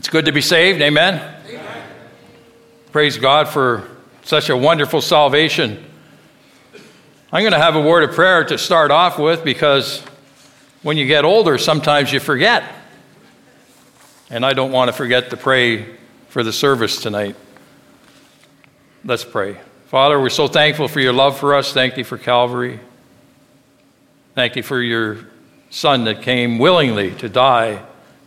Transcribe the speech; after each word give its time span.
It's 0.00 0.08
good 0.08 0.24
to 0.24 0.32
be 0.32 0.40
saved. 0.40 0.80
Amen. 0.80 1.20
Amen. 1.46 1.82
Praise 2.90 3.18
God 3.18 3.48
for 3.48 3.86
such 4.22 4.48
a 4.48 4.56
wonderful 4.56 5.02
salvation. 5.02 5.84
I'm 7.30 7.42
going 7.42 7.52
to 7.52 7.58
have 7.58 7.76
a 7.76 7.82
word 7.82 8.08
of 8.08 8.14
prayer 8.14 8.42
to 8.44 8.56
start 8.56 8.90
off 8.90 9.18
with 9.18 9.44
because 9.44 10.02
when 10.80 10.96
you 10.96 11.04
get 11.04 11.26
older, 11.26 11.58
sometimes 11.58 12.14
you 12.14 12.18
forget. 12.18 12.64
And 14.30 14.46
I 14.46 14.54
don't 14.54 14.72
want 14.72 14.88
to 14.88 14.94
forget 14.94 15.28
to 15.30 15.36
pray 15.36 15.96
for 16.30 16.42
the 16.42 16.52
service 16.52 17.02
tonight. 17.02 17.36
Let's 19.04 19.22
pray. 19.22 19.58
Father, 19.88 20.18
we're 20.18 20.30
so 20.30 20.48
thankful 20.48 20.88
for 20.88 21.00
your 21.00 21.12
love 21.12 21.38
for 21.38 21.54
us. 21.54 21.74
Thank 21.74 21.98
you 21.98 22.04
for 22.04 22.16
Calvary. 22.16 22.80
Thank 24.34 24.56
you 24.56 24.62
for 24.62 24.80
your 24.80 25.18
Son 25.68 26.04
that 26.04 26.22
came 26.22 26.58
willingly 26.58 27.14
to 27.16 27.28
die 27.28 27.84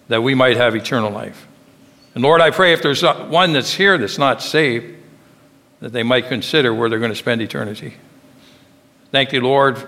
that 0.08 0.22
we 0.22 0.36
might 0.36 0.58
have 0.58 0.76
eternal 0.76 1.10
life. 1.10 1.48
And 2.16 2.24
Lord, 2.24 2.42
I 2.42 2.52
pray 2.52 2.74
if 2.74 2.82
there's 2.82 3.04
one 3.04 3.54
that's 3.54 3.74
here 3.74 3.98
that's 3.98 4.18
not 4.18 4.42
saved, 4.42 4.96
that 5.80 5.92
they 5.92 6.04
might 6.04 6.28
consider 6.28 6.74
where 6.74 6.90
they're 6.90 7.00
going 7.00 7.12
to 7.12 7.16
spend 7.16 7.42
eternity. 7.42 7.96
Thank 9.12 9.34
you, 9.34 9.42
Lord, 9.42 9.88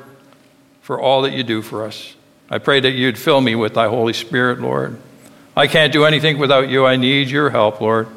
for 0.81 0.99
all 0.99 1.21
that 1.23 1.33
you 1.33 1.43
do 1.43 1.61
for 1.61 1.85
us. 1.85 2.15
I 2.49 2.57
pray 2.57 2.79
that 2.79 2.91
you'd 2.91 3.17
fill 3.17 3.41
me 3.41 3.55
with 3.55 3.73
thy 3.73 3.87
Holy 3.87 4.13
Spirit, 4.13 4.59
Lord. 4.59 4.99
I 5.55 5.67
can't 5.67 5.93
do 5.93 6.05
anything 6.05 6.37
without 6.37 6.69
you. 6.69 6.85
I 6.85 6.95
need 6.95 7.29
your 7.29 7.49
help, 7.49 7.79
Lord. 7.81 8.07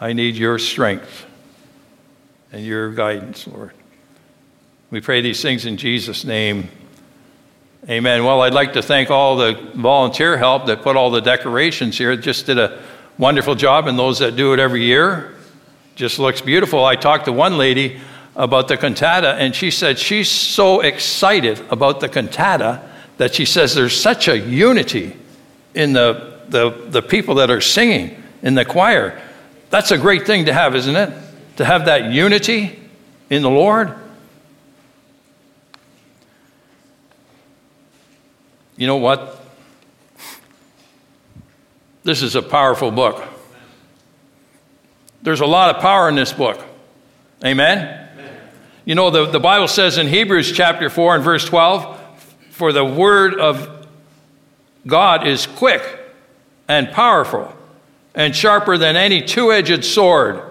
I 0.00 0.14
need 0.14 0.36
your 0.36 0.58
strength 0.58 1.26
and 2.52 2.64
your 2.64 2.92
guidance, 2.92 3.46
Lord. 3.46 3.72
We 4.90 5.00
pray 5.00 5.20
these 5.20 5.42
things 5.42 5.66
in 5.66 5.76
Jesus' 5.76 6.24
name. 6.24 6.68
Amen. 7.88 8.24
Well, 8.24 8.40
I'd 8.42 8.54
like 8.54 8.72
to 8.72 8.82
thank 8.82 9.10
all 9.10 9.36
the 9.36 9.52
volunteer 9.74 10.36
help 10.36 10.66
that 10.66 10.82
put 10.82 10.96
all 10.96 11.10
the 11.10 11.20
decorations 11.20 11.96
here. 11.96 12.16
Just 12.16 12.46
did 12.46 12.58
a 12.58 12.82
wonderful 13.20 13.54
job, 13.54 13.86
and 13.86 13.98
those 13.98 14.18
that 14.20 14.34
do 14.34 14.54
it 14.54 14.58
every 14.58 14.82
year. 14.82 15.34
Just 15.94 16.18
looks 16.18 16.40
beautiful. 16.40 16.84
I 16.84 16.96
talked 16.96 17.26
to 17.26 17.32
one 17.32 17.58
lady 17.58 18.00
about 18.34 18.66
the 18.68 18.78
cantata, 18.78 19.34
and 19.34 19.54
she 19.54 19.70
said 19.70 19.98
she's 19.98 20.30
so 20.30 20.80
excited 20.80 21.60
about 21.70 22.00
the 22.00 22.08
cantata 22.08 22.80
that 23.18 23.34
she 23.34 23.44
says 23.44 23.74
there's 23.74 24.00
such 24.00 24.26
a 24.26 24.38
unity 24.38 25.14
in 25.74 25.92
the, 25.92 26.40
the, 26.48 26.70
the 26.88 27.02
people 27.02 27.34
that 27.34 27.50
are 27.50 27.60
singing 27.60 28.20
in 28.42 28.54
the 28.54 28.64
choir. 28.64 29.20
That's 29.68 29.90
a 29.90 29.98
great 29.98 30.26
thing 30.26 30.46
to 30.46 30.54
have, 30.54 30.74
isn't 30.74 30.96
it? 30.96 31.12
To 31.56 31.64
have 31.66 31.84
that 31.84 32.10
unity 32.10 32.80
in 33.28 33.42
the 33.42 33.50
Lord. 33.50 33.94
You 38.78 38.86
know 38.86 38.96
what? 38.96 39.39
This 42.02 42.22
is 42.22 42.34
a 42.34 42.42
powerful 42.42 42.90
book. 42.90 43.22
There's 45.22 45.40
a 45.40 45.46
lot 45.46 45.74
of 45.74 45.82
power 45.82 46.08
in 46.08 46.14
this 46.14 46.32
book. 46.32 46.64
Amen? 47.44 47.78
Amen? 47.78 48.40
You 48.86 48.94
know, 48.94 49.10
the, 49.10 49.26
the 49.26 49.40
Bible 49.40 49.68
says 49.68 49.98
in 49.98 50.08
Hebrews 50.08 50.52
chapter 50.52 50.88
4 50.88 51.16
and 51.16 51.24
verse 51.24 51.44
12, 51.44 51.98
for 52.50 52.72
the 52.72 52.84
word 52.84 53.38
of 53.38 53.86
God 54.86 55.26
is 55.26 55.46
quick 55.46 55.82
and 56.68 56.90
powerful 56.90 57.54
and 58.14 58.34
sharper 58.34 58.78
than 58.78 58.96
any 58.96 59.22
two 59.22 59.52
edged 59.52 59.84
sword, 59.84 60.42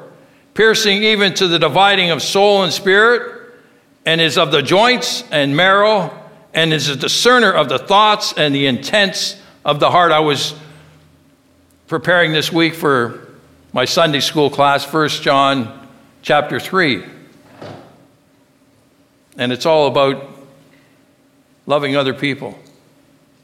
piercing 0.53 1.03
even 1.03 1.33
to 1.36 1.47
the 1.47 1.59
dividing 1.59 2.11
of 2.11 2.22
soul 2.22 2.64
and 2.64 2.72
spirit, 2.72 3.53
and 4.05 4.22
is 4.22 4.38
of 4.38 4.52
the 4.52 4.61
joints 4.61 5.23
and 5.31 5.55
marrow, 5.55 6.16
and 6.53 6.73
is 6.73 6.89
a 6.89 6.95
discerner 6.95 7.52
of 7.52 7.70
the 7.70 7.80
thoughts 7.80 8.33
and 8.38 8.53
the 8.53 8.67
intents 8.67 9.39
of 9.66 9.80
the 9.80 9.92
heart. 9.92 10.11
I 10.11 10.20
was 10.20 10.53
preparing 11.90 12.32
this 12.32 12.52
week 12.52 12.76
for 12.76 13.28
my 13.73 13.84
Sunday 13.84 14.20
school 14.20 14.52
class, 14.52 14.86
1 14.94 15.09
John 15.09 15.90
chapter 16.22 16.59
3. 16.59 17.04
And 19.38 19.52
it's 19.52 19.66
all 19.66 19.88
about 19.88 20.23
loving 21.66 21.95
other 21.95 22.14
people, 22.14 22.60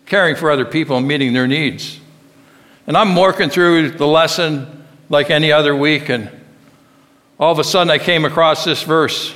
caring 0.05 0.35
for 0.35 0.51
other 0.51 0.63
people, 0.63 0.95
and 0.97 1.07
meeting 1.07 1.33
their 1.33 1.47
needs. 1.47 1.99
And 2.85 2.95
I'm 2.95 3.15
working 3.15 3.49
through 3.49 3.89
the 3.91 4.05
lesson 4.05 4.85
like 5.09 5.31
any 5.31 5.51
other 5.51 5.75
week, 5.75 6.09
and 6.09 6.29
all 7.39 7.51
of 7.51 7.57
a 7.57 7.63
sudden 7.63 7.89
I 7.89 7.97
came 7.97 8.25
across 8.25 8.63
this 8.63 8.83
verse. 8.83 9.33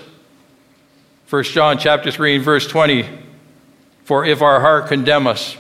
1 1.31 1.44
John 1.46 1.80
chapter 1.80 2.12
3 2.12 2.36
and 2.36 2.46
verse 2.46 2.68
20. 2.68 3.09
For 4.03 4.24
if 4.24 4.44
our 4.44 4.62
heart 4.62 4.86
condemn 4.88 5.26
us, 5.26 5.58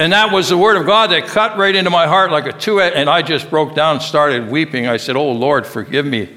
and 0.00 0.14
that 0.14 0.32
was 0.32 0.48
the 0.48 0.56
word 0.56 0.78
of 0.78 0.86
God 0.86 1.10
that 1.10 1.26
cut 1.26 1.58
right 1.58 1.76
into 1.76 1.90
my 1.90 2.06
heart 2.06 2.30
like 2.30 2.46
a 2.46 2.52
two 2.52 2.80
and 2.80 3.10
I 3.10 3.20
just 3.20 3.50
broke 3.50 3.74
down 3.74 3.96
and 3.96 4.02
started 4.02 4.50
weeping. 4.50 4.86
I 4.86 4.96
said, 4.96 5.14
Oh 5.14 5.30
Lord, 5.32 5.66
forgive 5.66 6.06
me 6.06 6.30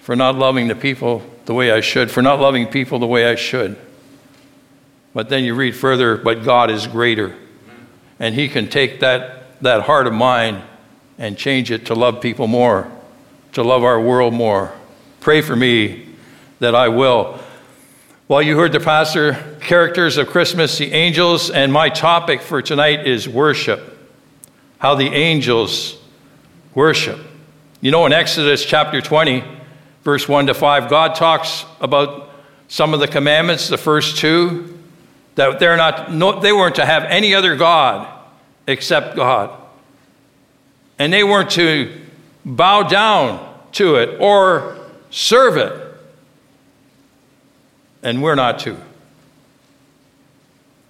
for 0.00 0.16
not 0.16 0.34
loving 0.34 0.66
the 0.66 0.74
people 0.74 1.22
the 1.44 1.54
way 1.54 1.70
I 1.70 1.80
should, 1.80 2.10
for 2.10 2.22
not 2.22 2.40
loving 2.40 2.66
people 2.66 2.98
the 2.98 3.06
way 3.06 3.30
I 3.30 3.36
should. 3.36 3.78
But 5.14 5.28
then 5.28 5.44
you 5.44 5.54
read 5.54 5.76
further, 5.76 6.16
but 6.16 6.42
God 6.42 6.72
is 6.72 6.88
greater. 6.88 7.36
And 8.18 8.34
He 8.34 8.48
can 8.48 8.68
take 8.68 8.98
that, 8.98 9.62
that 9.62 9.82
heart 9.82 10.08
of 10.08 10.12
mine 10.12 10.64
and 11.18 11.38
change 11.38 11.70
it 11.70 11.86
to 11.86 11.94
love 11.94 12.20
people 12.20 12.48
more, 12.48 12.90
to 13.52 13.62
love 13.62 13.84
our 13.84 14.00
world 14.00 14.34
more. 14.34 14.72
Pray 15.20 15.40
for 15.40 15.54
me 15.54 16.08
that 16.58 16.74
I 16.74 16.88
will. 16.88 17.38
Well, 18.28 18.42
you 18.42 18.58
heard 18.58 18.72
the 18.72 18.80
pastor, 18.80 19.42
characters 19.62 20.18
of 20.18 20.28
Christmas, 20.28 20.76
the 20.76 20.92
angels, 20.92 21.48
and 21.48 21.72
my 21.72 21.88
topic 21.88 22.42
for 22.42 22.60
tonight 22.60 23.06
is 23.06 23.26
worship. 23.26 23.98
How 24.76 24.96
the 24.96 25.06
angels 25.06 25.98
worship. 26.74 27.18
You 27.80 27.90
know, 27.90 28.04
in 28.04 28.12
Exodus 28.12 28.66
chapter 28.66 29.00
20, 29.00 29.42
verse 30.04 30.28
1 30.28 30.48
to 30.48 30.52
5, 30.52 30.90
God 30.90 31.14
talks 31.14 31.64
about 31.80 32.28
some 32.68 32.92
of 32.92 33.00
the 33.00 33.08
commandments, 33.08 33.68
the 33.68 33.78
first 33.78 34.18
two, 34.18 34.78
that 35.36 35.58
they're 35.58 35.78
not, 35.78 36.12
no, 36.12 36.38
they 36.38 36.52
weren't 36.52 36.74
to 36.74 36.84
have 36.84 37.04
any 37.04 37.34
other 37.34 37.56
God 37.56 38.06
except 38.66 39.16
God. 39.16 39.58
And 40.98 41.10
they 41.10 41.24
weren't 41.24 41.52
to 41.52 41.98
bow 42.44 42.82
down 42.82 43.58
to 43.72 43.94
it 43.94 44.20
or 44.20 44.76
serve 45.08 45.56
it 45.56 45.87
and 48.02 48.22
we're 48.22 48.34
not 48.34 48.60
to 48.60 48.76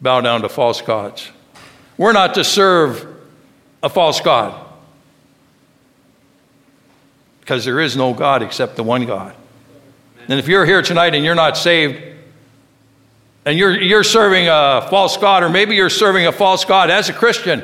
bow 0.01 0.21
down 0.21 0.43
to 0.43 0.49
false 0.49 0.81
gods. 0.81 1.31
We're 1.97 2.13
not 2.13 2.35
to 2.35 2.45
serve 2.45 3.07
a 3.83 3.89
false 3.89 4.21
God 4.21 4.67
because 7.41 7.65
there 7.65 7.81
is 7.81 7.97
no 7.97 8.13
God 8.13 8.43
except 8.43 8.77
the 8.77 8.83
one 8.83 9.07
God. 9.07 9.35
And 10.29 10.39
if 10.39 10.49
you're 10.49 10.67
here 10.67 10.83
tonight 10.83 11.15
and 11.15 11.25
you're 11.25 11.35
not 11.35 11.57
saved, 11.57 12.03
and 13.47 13.59
you're, 13.59 13.81
you're 13.81 14.05
serving 14.05 14.49
a 14.49 14.87
false 14.91 15.17
God, 15.17 15.43
or 15.43 15.49
maybe 15.49 15.75
you're 15.75 15.89
serving 15.89 16.27
a 16.27 16.33
false 16.33 16.67
God 16.67 16.91
as 16.91 17.09
a 17.09 17.15
Christian, 17.15 17.61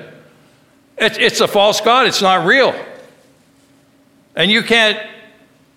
it, 0.97 1.19
it's 1.19 1.43
a 1.43 1.49
false 1.49 1.83
God, 1.83 2.07
it's 2.07 2.23
not 2.23 2.47
real. 2.47 2.75
And 4.35 4.51
you 4.51 4.63
can't, 4.63 4.99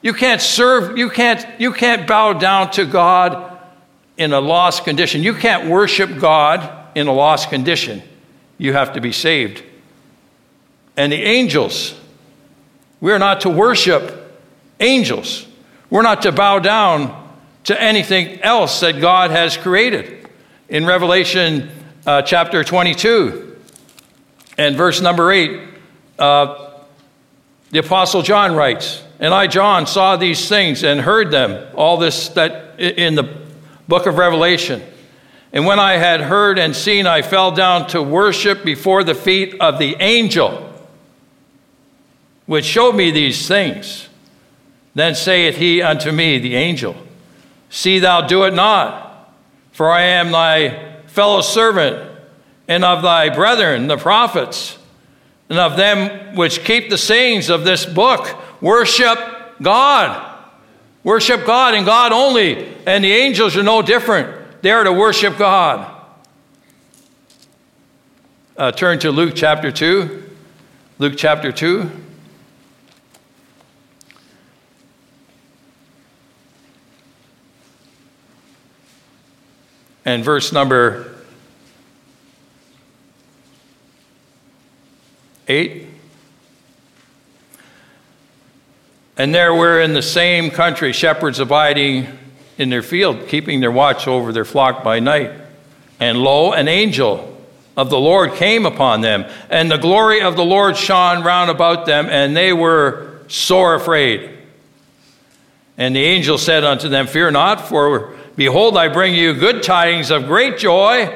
you 0.01 0.13
can't 0.13 0.41
serve, 0.41 0.97
you 0.97 1.09
can't, 1.09 1.45
you 1.59 1.73
can't 1.73 2.07
bow 2.07 2.31
down 2.31 2.71
to 2.71 2.85
God 2.85 3.46
in 4.17 4.33
a 4.33 4.39
lost 4.39 4.83
condition. 4.83 5.23
You 5.23 5.33
can't 5.33 5.69
worship 5.69 6.19
God 6.19 6.87
in 6.95 7.07
a 7.07 7.13
lost 7.13 7.49
condition. 7.49 8.01
You 8.57 8.73
have 8.73 8.93
to 8.93 9.01
be 9.01 9.11
saved. 9.11 9.63
And 10.95 11.11
the 11.11 11.21
angels, 11.21 11.93
we're 12.99 13.19
not 13.19 13.41
to 13.41 13.49
worship 13.49 14.41
angels. 14.79 15.47
We're 15.89 16.01
not 16.01 16.23
to 16.23 16.31
bow 16.31 16.59
down 16.59 17.25
to 17.65 17.79
anything 17.79 18.41
else 18.41 18.79
that 18.79 18.99
God 18.99 19.31
has 19.31 19.55
created. 19.55 20.27
In 20.69 20.85
Revelation 20.85 21.69
uh, 22.05 22.23
chapter 22.23 22.63
22 22.63 23.57
and 24.57 24.75
verse 24.75 24.99
number 24.99 25.31
8, 25.31 25.61
uh, 26.17 26.71
the 27.69 27.79
Apostle 27.79 28.21
John 28.21 28.55
writes, 28.55 29.03
And 29.19 29.33
I, 29.33 29.47
John, 29.47 29.85
saw 29.85 30.15
these 30.15 30.49
things 30.49 30.83
and 30.83 30.99
heard 30.99 31.31
them, 31.31 31.67
all 31.75 31.97
this 31.97 32.29
that 32.29 32.79
in 32.79 33.15
the 33.15 33.46
book 33.87 34.05
of 34.05 34.17
Revelation. 34.17 34.81
And 35.53 35.65
when 35.65 35.79
I 35.79 35.93
had 35.93 36.21
heard 36.21 36.59
and 36.59 36.75
seen, 36.75 37.07
I 37.07 37.21
fell 37.21 37.51
down 37.51 37.87
to 37.87 38.01
worship 38.01 38.63
before 38.63 39.03
the 39.03 39.15
feet 39.15 39.55
of 39.59 39.79
the 39.79 39.95
angel 39.99 40.67
which 42.47 42.65
showed 42.65 42.93
me 42.93 43.11
these 43.11 43.47
things. 43.47 44.09
Then 44.95 45.13
saith 45.13 45.57
he 45.57 45.81
unto 45.81 46.11
me, 46.11 46.39
the 46.39 46.55
angel, 46.55 46.95
See 47.69 47.99
thou 47.99 48.21
do 48.21 48.45
it 48.45 48.53
not, 48.53 49.33
for 49.71 49.91
I 49.91 50.01
am 50.01 50.31
thy 50.31 51.01
fellow 51.05 51.41
servant, 51.41 52.09
and 52.67 52.83
of 52.83 53.03
thy 53.03 53.29
brethren, 53.29 53.87
the 53.87 53.97
prophets, 53.97 54.77
and 55.49 55.59
of 55.59 55.77
them 55.77 56.35
which 56.35 56.63
keep 56.63 56.89
the 56.89 56.97
sayings 56.97 57.49
of 57.49 57.63
this 57.63 57.85
book. 57.85 58.35
Worship 58.61 59.19
God. 59.61 60.26
Worship 61.07 61.45
God 61.45 61.73
and 61.73 61.85
God 61.85 62.11
only. 62.11 62.67
And 62.85 63.01
the 63.01 63.13
angels 63.13 63.55
are 63.55 63.63
no 63.63 63.81
different. 63.81 64.61
They 64.61 64.71
are 64.71 64.83
to 64.83 64.91
worship 64.91 65.37
God. 65.37 65.89
Uh, 68.57 68.73
turn 68.73 68.99
to 68.99 69.11
Luke 69.11 69.31
chapter 69.33 69.71
2 69.71 70.29
Luke 70.99 71.13
chapter 71.15 71.53
2. 71.53 71.89
And 80.03 80.25
verse 80.25 80.51
number 80.51 81.15
8. 85.47 85.86
And 89.17 89.33
there 89.33 89.53
were 89.53 89.81
in 89.81 89.93
the 89.93 90.03
same 90.03 90.51
country 90.51 90.93
shepherds 90.93 91.39
abiding 91.39 92.07
in 92.59 92.69
their 92.69 92.83
field, 92.83 93.27
keeping 93.27 93.59
their 93.59 93.71
watch 93.71 94.07
over 94.07 94.31
their 94.31 94.45
flock 94.45 94.83
by 94.83 94.99
night. 94.99 95.31
And 95.99 96.19
lo, 96.19 96.53
an 96.53 96.67
angel 96.67 97.35
of 97.75 97.89
the 97.89 97.99
Lord 97.99 98.33
came 98.33 98.65
upon 98.65 99.01
them, 99.01 99.25
and 99.49 99.71
the 99.71 99.77
glory 99.77 100.21
of 100.21 100.35
the 100.35 100.45
Lord 100.45 100.77
shone 100.77 101.23
round 101.23 101.49
about 101.49 101.87
them, 101.87 102.07
and 102.09 102.37
they 102.37 102.53
were 102.53 103.21
sore 103.27 103.75
afraid. 103.75 104.31
And 105.77 105.95
the 105.95 106.03
angel 106.03 106.37
said 106.37 106.63
unto 106.63 106.87
them, 106.89 107.07
Fear 107.07 107.31
not, 107.31 107.67
for 107.67 108.15
behold, 108.35 108.77
I 108.77 108.87
bring 108.87 109.15
you 109.15 109.33
good 109.33 109.63
tidings 109.63 110.11
of 110.11 110.25
great 110.25 110.57
joy, 110.59 111.15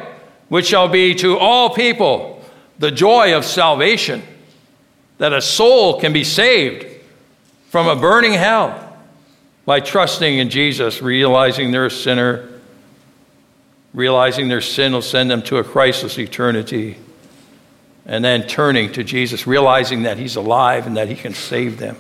which 0.50 0.68
shall 0.68 0.88
be 0.88 1.16
to 1.16 1.38
all 1.38 1.70
people 1.72 2.44
the 2.80 2.92
joy 2.92 3.36
of 3.36 3.46
salvation, 3.46 4.24
that 5.20 5.34
a 5.34 5.42
soul 5.42 6.00
can 6.00 6.14
be 6.14 6.24
saved 6.24 6.91
from 7.72 7.88
a 7.88 7.96
burning 7.96 8.34
hell 8.34 8.96
by 9.66 9.80
trusting 9.80 10.38
in 10.38 10.52
Jesus, 10.52 11.02
realizing 11.02 11.72
they're 11.72 11.88
a 11.88 11.92
sinner 11.92 12.52
realizing 13.94 14.48
their 14.48 14.62
sin 14.62 14.94
will 14.94 15.02
send 15.02 15.30
them 15.30 15.42
to 15.44 15.58
a 15.58 15.64
Christless 15.64 16.18
eternity, 16.18 16.98
and 18.06 18.24
then 18.24 18.48
turning 18.48 18.92
to 18.94 19.04
Jesus, 19.04 19.46
realizing 19.46 20.04
that 20.04 20.18
He's 20.18 20.36
alive 20.36 20.88
and 20.88 20.98
that 20.98 21.08
He 21.08 21.16
can 21.16 21.34
save 21.34 21.78
them. 21.78 21.98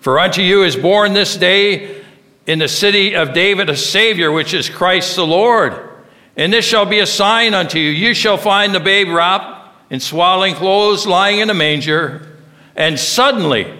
For 0.00 0.18
unto 0.18 0.42
you 0.42 0.62
is 0.62 0.76
born 0.76 1.12
this 1.12 1.36
day 1.36 2.02
in 2.46 2.58
the 2.58 2.68
city 2.68 3.16
of 3.16 3.32
David 3.32 3.70
a 3.70 3.76
Savior, 3.76 4.30
which 4.30 4.54
is 4.54 4.68
Christ 4.68 5.16
the 5.16 5.26
Lord. 5.26 5.90
And 6.36 6.52
this 6.52 6.64
shall 6.64 6.84
be 6.84 7.00
a 7.00 7.06
sign 7.06 7.54
unto 7.54 7.78
you. 7.78 7.90
You 7.90 8.12
shall 8.12 8.36
find 8.36 8.74
the 8.74 8.80
babe 8.80 9.08
wrapped 9.08 9.90
in 9.90 10.00
swaddling 10.00 10.54
clothes, 10.54 11.06
lying 11.06 11.40
in 11.40 11.48
a 11.48 11.54
manger. 11.54 12.28
And 12.76 12.98
suddenly 12.98 13.72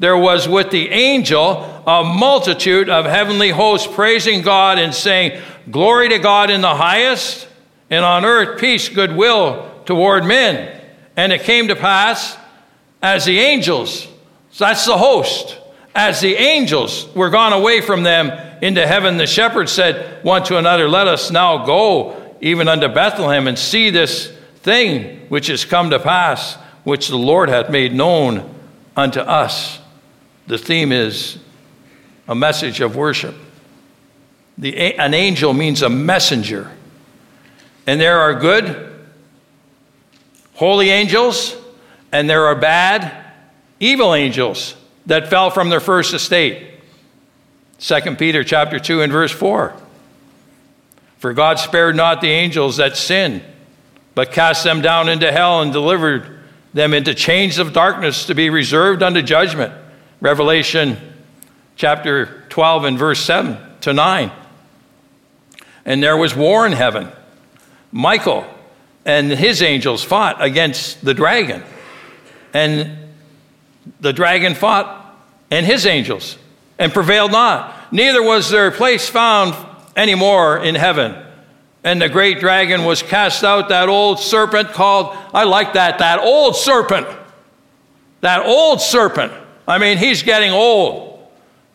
there 0.00 0.16
was 0.16 0.48
with 0.48 0.70
the 0.70 0.88
angel 0.88 1.82
a 1.86 2.02
multitude 2.02 2.88
of 2.88 3.04
heavenly 3.04 3.50
hosts 3.50 3.86
praising 3.86 4.40
God 4.40 4.78
and 4.78 4.94
saying, 4.94 5.40
Glory 5.70 6.08
to 6.08 6.18
God 6.18 6.50
in 6.50 6.62
the 6.62 6.74
highest, 6.74 7.46
and 7.90 8.04
on 8.04 8.24
earth 8.24 8.58
peace, 8.58 8.88
goodwill 8.88 9.70
toward 9.84 10.24
men. 10.24 10.80
And 11.16 11.32
it 11.32 11.42
came 11.42 11.68
to 11.68 11.76
pass 11.76 12.36
as 13.02 13.26
the 13.26 13.40
angels, 13.40 14.08
so 14.50 14.64
that's 14.64 14.86
the 14.86 14.96
host, 14.96 15.58
as 15.94 16.20
the 16.20 16.34
angels 16.34 17.06
were 17.14 17.30
gone 17.30 17.52
away 17.52 17.82
from 17.82 18.02
them 18.02 18.30
into 18.62 18.86
heaven, 18.86 19.18
the 19.18 19.26
shepherds 19.26 19.72
said 19.72 20.24
one 20.24 20.44
to 20.44 20.56
another, 20.56 20.88
Let 20.88 21.08
us 21.08 21.30
now 21.30 21.66
go 21.66 22.36
even 22.40 22.68
unto 22.68 22.88
Bethlehem 22.88 23.46
and 23.48 23.58
see 23.58 23.90
this 23.90 24.28
thing 24.62 25.26
which 25.28 25.50
is 25.50 25.66
come 25.66 25.90
to 25.90 25.98
pass, 25.98 26.54
which 26.84 27.08
the 27.08 27.18
Lord 27.18 27.50
hath 27.50 27.68
made 27.68 27.92
known 27.92 28.54
unto 28.96 29.20
us. 29.20 29.79
The 30.46 30.58
theme 30.58 30.92
is 30.92 31.38
a 32.28 32.34
message 32.34 32.80
of 32.80 32.96
worship. 32.96 33.34
The, 34.58 34.94
an 34.96 35.14
angel 35.14 35.52
means 35.52 35.82
a 35.82 35.88
messenger. 35.88 36.70
And 37.86 38.00
there 38.00 38.20
are 38.20 38.34
good, 38.34 38.94
holy 40.54 40.90
angels, 40.90 41.56
and 42.12 42.28
there 42.28 42.46
are 42.46 42.54
bad, 42.54 43.32
evil 43.80 44.14
angels 44.14 44.74
that 45.06 45.28
fell 45.28 45.50
from 45.50 45.70
their 45.70 45.80
first 45.80 46.12
estate. 46.12 46.68
2 47.78 48.16
Peter 48.16 48.44
chapter 48.44 48.78
2 48.78 49.02
and 49.02 49.10
verse 49.10 49.32
4. 49.32 49.74
For 51.18 51.32
God 51.32 51.58
spared 51.58 51.96
not 51.96 52.20
the 52.20 52.28
angels 52.28 52.76
that 52.76 52.96
sinned, 52.96 53.42
but 54.14 54.32
cast 54.32 54.64
them 54.64 54.82
down 54.82 55.08
into 55.08 55.32
hell 55.32 55.62
and 55.62 55.72
delivered 55.72 56.38
them 56.72 56.94
into 56.94 57.14
chains 57.14 57.58
of 57.58 57.72
darkness 57.72 58.26
to 58.26 58.34
be 58.34 58.50
reserved 58.50 59.02
unto 59.02 59.22
judgment. 59.22 59.72
Revelation 60.20 60.96
chapter 61.76 62.44
12 62.50 62.84
and 62.84 62.98
verse 62.98 63.20
7 63.20 63.56
to 63.82 63.92
9 63.92 64.30
and 65.84 66.02
there 66.02 66.16
was 66.16 66.34
war 66.34 66.66
in 66.66 66.72
heaven. 66.72 67.08
Michael 67.92 68.46
and 69.04 69.30
his 69.30 69.62
angels 69.62 70.04
fought 70.04 70.42
against 70.42 71.04
the 71.04 71.14
dragon, 71.14 71.62
and 72.52 72.96
the 74.00 74.12
dragon 74.12 74.54
fought 74.54 75.18
and 75.50 75.64
his 75.66 75.86
angels 75.86 76.36
and 76.78 76.92
prevailed 76.92 77.32
not. 77.32 77.92
Neither 77.92 78.22
was 78.22 78.50
their 78.50 78.70
place 78.70 79.08
found 79.08 79.54
any 79.96 80.14
more 80.14 80.58
in 80.58 80.74
heaven. 80.74 81.16
And 81.82 82.00
the 82.00 82.08
great 82.08 82.40
dragon 82.40 82.84
was 82.84 83.02
cast 83.02 83.42
out, 83.42 83.70
that 83.70 83.88
old 83.88 84.20
serpent 84.20 84.68
called, 84.68 85.16
I 85.32 85.44
like 85.44 85.72
that, 85.72 85.98
that 85.98 86.20
old 86.20 86.54
serpent. 86.54 87.06
That 88.20 88.44
old 88.44 88.82
serpent. 88.82 89.32
I 89.66 89.78
mean, 89.78 89.98
he's 89.98 90.22
getting 90.22 90.50
old. 90.50 91.10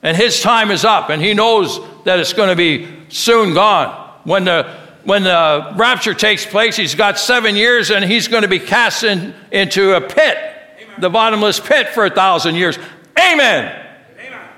And 0.03 0.15
his 0.15 0.39
time 0.41 0.69
is 0.69 0.85
up, 0.85 1.09
and 1.09 1.19
he 1.19 1.33
knows 1.33 1.79
that 2.03 2.19
it's 2.19 2.33
going 2.33 2.49
to 2.49 2.55
be 2.55 2.87
soon 3.09 3.55
gone. 3.55 4.11
When 4.23 4.45
the, 4.45 4.71
when 5.03 5.23
the 5.23 5.73
rapture 5.75 6.13
takes 6.13 6.45
place, 6.45 6.75
he's 6.75 6.95
got 6.95 7.17
seven 7.17 7.55
years 7.55 7.91
and 7.91 8.05
he's 8.05 8.27
going 8.27 8.43
to 8.43 8.47
be 8.47 8.59
cast 8.59 9.03
in, 9.03 9.33
into 9.51 9.95
a 9.95 10.01
pit, 10.01 10.37
Amen. 10.81 11.01
the 11.01 11.09
bottomless 11.09 11.59
pit 11.59 11.89
for 11.89 12.05
a 12.05 12.09
thousand 12.09 12.55
years. 12.55 12.77
Amen. 13.19 13.88
Amen. 14.19 14.49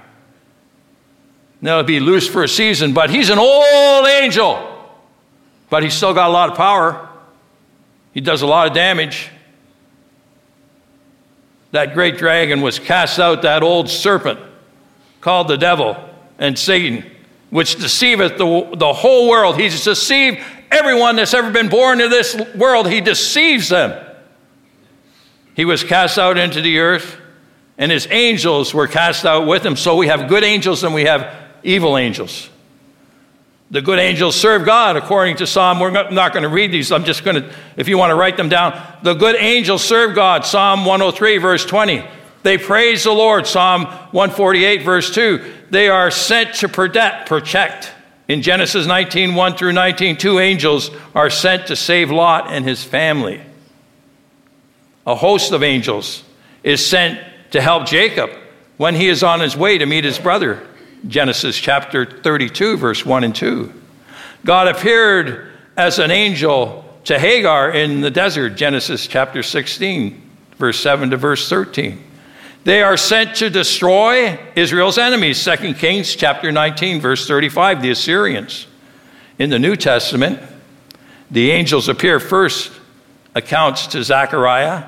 Now 1.61 1.79
it'll 1.79 1.87
be 1.87 1.99
loose 1.99 2.27
for 2.27 2.43
a 2.43 2.49
season, 2.49 2.93
but 2.93 3.09
he's 3.09 3.29
an 3.29 3.39
old 3.39 4.07
angel. 4.07 4.73
But 5.69 5.83
he's 5.83 5.93
still 5.93 6.13
got 6.13 6.29
a 6.29 6.33
lot 6.33 6.49
of 6.49 6.57
power. 6.57 7.07
He 8.13 8.21
does 8.21 8.41
a 8.41 8.47
lot 8.47 8.67
of 8.67 8.73
damage. 8.73 9.29
That 11.71 11.93
great 11.93 12.17
dragon 12.17 12.61
was 12.61 12.79
cast 12.79 13.19
out, 13.19 13.41
that 13.41 13.63
old 13.63 13.89
serpent 13.89 14.39
called 15.21 15.47
the 15.47 15.57
devil 15.57 15.97
and 16.39 16.57
Satan 16.57 17.03
which 17.49 17.77
deceiveth 17.77 18.37
the, 18.37 18.75
the 18.75 18.93
whole 18.93 19.29
world. 19.29 19.57
He's 19.57 19.83
deceived 19.83 20.43
everyone 20.71 21.15
that's 21.15 21.33
ever 21.33 21.51
been 21.51 21.69
born 21.69 22.01
in 22.01 22.09
this 22.09 22.35
world. 22.55 22.89
He 22.89 23.01
deceives 23.01 23.69
them. 23.69 24.05
He 25.55 25.65
was 25.65 25.83
cast 25.83 26.17
out 26.17 26.37
into 26.37 26.61
the 26.61 26.79
earth, 26.79 27.17
and 27.77 27.91
his 27.91 28.07
angels 28.11 28.73
were 28.73 28.87
cast 28.87 29.25
out 29.25 29.47
with 29.47 29.65
him. 29.65 29.75
So 29.75 29.95
we 29.95 30.07
have 30.07 30.27
good 30.27 30.43
angels 30.43 30.83
and 30.83 30.93
we 30.93 31.05
have 31.05 31.33
evil 31.63 31.97
angels. 31.97 32.49
The 33.69 33.81
good 33.81 33.99
angels 33.99 34.35
serve 34.35 34.65
God 34.65 34.95
according 34.95 35.37
to 35.37 35.47
Psalm. 35.47 35.79
We're 35.79 35.91
not 35.91 36.31
going 36.31 36.43
to 36.43 36.49
read 36.49 36.71
these. 36.71 36.91
I'm 36.91 37.03
just 37.03 37.25
going 37.25 37.41
to, 37.43 37.53
if 37.75 37.89
you 37.89 37.97
want 37.97 38.11
to 38.11 38.15
write 38.15 38.37
them 38.37 38.47
down. 38.47 38.81
The 39.03 39.13
good 39.13 39.35
angels 39.35 39.83
serve 39.83 40.15
God. 40.15 40.45
Psalm 40.45 40.85
103, 40.85 41.37
verse 41.37 41.65
20. 41.65 42.03
They 42.43 42.57
praise 42.57 43.03
the 43.03 43.11
Lord. 43.11 43.45
Psalm 43.45 43.85
148, 43.85 44.83
verse 44.83 45.13
2. 45.13 45.53
They 45.69 45.89
are 45.89 46.09
sent 46.11 46.55
to 46.55 46.69
protect. 46.69 47.91
In 48.29 48.41
Genesis 48.41 48.87
19, 48.87 49.35
1 49.35 49.55
through 49.55 49.73
19, 49.73 50.17
two 50.17 50.39
angels 50.39 50.91
are 51.15 51.29
sent 51.29 51.67
to 51.67 51.75
save 51.75 52.11
Lot 52.11 52.51
and 52.51 52.65
his 52.65 52.83
family. 52.83 53.41
A 55.05 55.15
host 55.15 55.53
of 55.53 55.63
angels 55.63 56.23
is 56.63 56.85
sent 56.85 57.21
to 57.51 57.61
help 57.61 57.85
Jacob 57.85 58.29
when 58.75 58.95
he 58.95 59.07
is 59.07 59.23
on 59.23 59.39
his 59.39 59.55
way 59.55 59.77
to 59.77 59.85
meet 59.85 60.03
his 60.03 60.19
brother. 60.19 60.66
Genesis 61.05 61.57
chapter 61.57 62.05
32, 62.05 62.77
verse 62.77 63.05
1 63.05 63.23
and 63.23 63.35
2. 63.35 63.73
God 64.45 64.67
appeared 64.67 65.51
as 65.75 65.99
an 65.99 66.11
angel 66.11 66.83
to 67.03 67.19
Hagar 67.19 67.71
in 67.71 68.01
the 68.01 68.09
desert, 68.09 68.51
Genesis 68.51 69.07
chapter 69.07 69.43
16, 69.43 70.21
verse 70.57 70.79
7 70.79 71.11
to 71.11 71.17
verse 71.17 71.47
13. 71.47 72.03
They 72.63 72.81
are 72.81 72.97
sent 72.97 73.35
to 73.37 73.49
destroy 73.49 74.37
Israel's 74.55 74.97
enemies. 74.97 75.41
2 75.43 75.75
Kings 75.75 76.15
chapter 76.15 76.51
19 76.51 76.99
verse 76.99 77.27
35, 77.27 77.81
the 77.81 77.91
Assyrians. 77.91 78.67
In 79.39 79.49
the 79.49 79.59
New 79.59 79.75
Testament, 79.75 80.41
the 81.29 81.51
angels 81.51 81.87
appear 81.87 82.19
first 82.19 82.71
accounts 83.35 83.87
to 83.87 84.03
Zechariah 84.03 84.83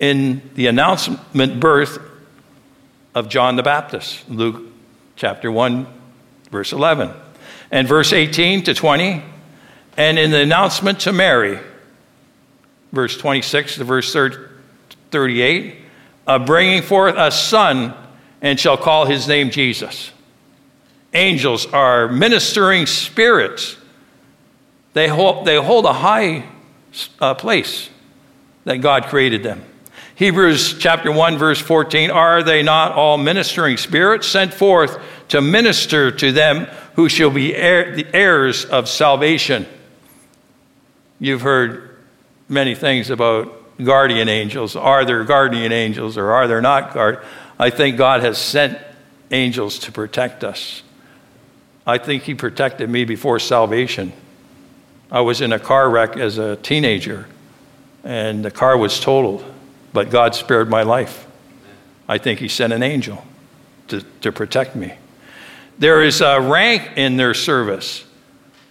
in 0.00 0.42
the 0.54 0.66
announcement 0.66 1.60
birth 1.60 1.98
of 3.14 3.28
John 3.28 3.56
the 3.56 3.62
Baptist, 3.62 4.28
Luke 4.28 4.69
chapter 5.20 5.52
1 5.52 5.86
verse 6.50 6.72
11. 6.72 7.12
And 7.70 7.86
verse 7.86 8.14
18 8.14 8.64
to 8.64 8.74
20, 8.74 9.22
and 9.98 10.18
in 10.18 10.30
the 10.30 10.40
announcement 10.40 11.00
to 11.00 11.12
Mary, 11.12 11.58
verse 12.90 13.18
26 13.18 13.76
to 13.76 13.84
verse 13.84 14.16
38, 15.10 15.76
of 16.26 16.46
bringing 16.46 16.80
forth 16.80 17.16
a 17.18 17.30
son 17.30 17.94
and 18.40 18.58
shall 18.58 18.78
call 18.78 19.04
his 19.04 19.28
name 19.28 19.50
Jesus. 19.50 20.10
Angels 21.12 21.66
are 21.66 22.08
ministering 22.08 22.86
spirits. 22.86 23.76
They 24.94 25.06
hold, 25.06 25.44
they 25.44 25.56
hold 25.56 25.84
a 25.84 25.92
high 25.92 26.44
uh, 27.20 27.34
place 27.34 27.90
that 28.64 28.78
God 28.78 29.04
created 29.04 29.42
them. 29.42 29.62
Hebrews 30.20 30.76
chapter 30.78 31.10
1 31.10 31.38
verse 31.38 31.58
14 31.62 32.10
are 32.10 32.42
they 32.42 32.62
not 32.62 32.92
all 32.92 33.16
ministering 33.16 33.78
spirits 33.78 34.26
sent 34.26 34.52
forth 34.52 35.00
to 35.28 35.40
minister 35.40 36.10
to 36.10 36.30
them 36.30 36.66
who 36.94 37.08
shall 37.08 37.30
be 37.30 37.56
heir, 37.56 37.96
the 37.96 38.06
heirs 38.14 38.66
of 38.66 38.86
salvation? 38.86 39.66
You've 41.20 41.40
heard 41.40 41.96
many 42.50 42.74
things 42.74 43.08
about 43.08 43.78
guardian 43.82 44.28
angels. 44.28 44.76
Are 44.76 45.06
there 45.06 45.24
guardian 45.24 45.72
angels 45.72 46.18
or 46.18 46.32
are 46.32 46.46
there 46.46 46.60
not 46.60 46.92
guard? 46.92 47.24
I 47.58 47.70
think 47.70 47.96
God 47.96 48.20
has 48.20 48.36
sent 48.36 48.78
angels 49.30 49.78
to 49.78 49.90
protect 49.90 50.44
us. 50.44 50.82
I 51.86 51.96
think 51.96 52.24
he 52.24 52.34
protected 52.34 52.90
me 52.90 53.06
before 53.06 53.38
salvation. 53.38 54.12
I 55.10 55.22
was 55.22 55.40
in 55.40 55.54
a 55.54 55.58
car 55.58 55.88
wreck 55.88 56.18
as 56.18 56.36
a 56.36 56.56
teenager 56.56 57.26
and 58.04 58.44
the 58.44 58.50
car 58.50 58.76
was 58.76 59.00
totaled 59.00 59.50
but 59.92 60.10
God 60.10 60.34
spared 60.34 60.68
my 60.68 60.82
life. 60.82 61.26
I 62.08 62.18
think 62.18 62.40
He 62.40 62.48
sent 62.48 62.72
an 62.72 62.82
angel 62.82 63.24
to, 63.88 64.02
to 64.22 64.32
protect 64.32 64.76
me. 64.76 64.94
There 65.78 66.02
is 66.02 66.20
a 66.20 66.40
rank 66.40 66.90
in 66.96 67.16
their 67.16 67.34
service. 67.34 68.04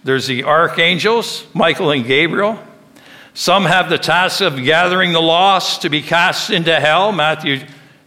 There's 0.04 0.26
the 0.26 0.44
archangels, 0.44 1.46
Michael 1.54 1.90
and 1.90 2.04
Gabriel. 2.06 2.58
Some 3.34 3.64
have 3.64 3.90
the 3.90 3.98
task 3.98 4.40
of 4.40 4.56
gathering 4.62 5.12
the 5.12 5.20
lost 5.20 5.82
to 5.82 5.88
be 5.88 6.02
cast 6.02 6.50
into 6.50 6.78
hell, 6.78 7.12
Matthew 7.12 7.60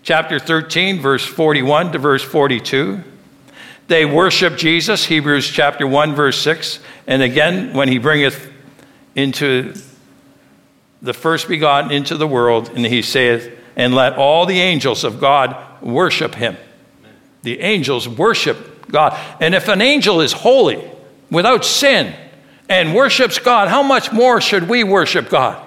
chapter 0.03 0.37
13, 0.37 0.99
verse 0.99 1.25
41 1.25 1.93
to 1.93 1.99
verse 1.99 2.23
42. 2.23 3.03
They 3.87 4.05
worship 4.05 4.57
Jesus, 4.57 5.05
Hebrews 5.05 5.47
chapter 5.49 5.85
1, 5.85 6.15
verse 6.15 6.39
6. 6.41 6.79
And 7.07 7.21
again, 7.21 7.73
when 7.73 7.87
he 7.87 7.97
bringeth 7.97 8.51
into 9.15 9.73
the 11.03 11.13
first 11.13 11.49
begotten 11.49 11.91
into 11.91 12.17
the 12.17 12.27
world, 12.27 12.71
and 12.73 12.85
he 12.85 13.01
saith, 13.01 13.51
And 13.75 13.93
let 13.93 14.13
all 14.13 14.45
the 14.45 14.59
angels 14.59 15.03
of 15.03 15.19
God 15.19 15.55
worship 15.81 16.33
him. 16.33 16.57
The 17.43 17.59
angels 17.59 18.07
worship 18.07 18.89
God. 18.89 19.19
And 19.41 19.53
if 19.53 19.67
an 19.67 19.81
angel 19.81 20.21
is 20.21 20.31
holy, 20.31 20.89
without 21.29 21.65
sin, 21.65 22.15
and 22.69 22.95
worships 22.95 23.37
God, 23.37 23.67
how 23.67 23.83
much 23.83 24.13
more 24.13 24.39
should 24.39 24.69
we 24.69 24.85
worship 24.85 25.29
God? 25.29 25.61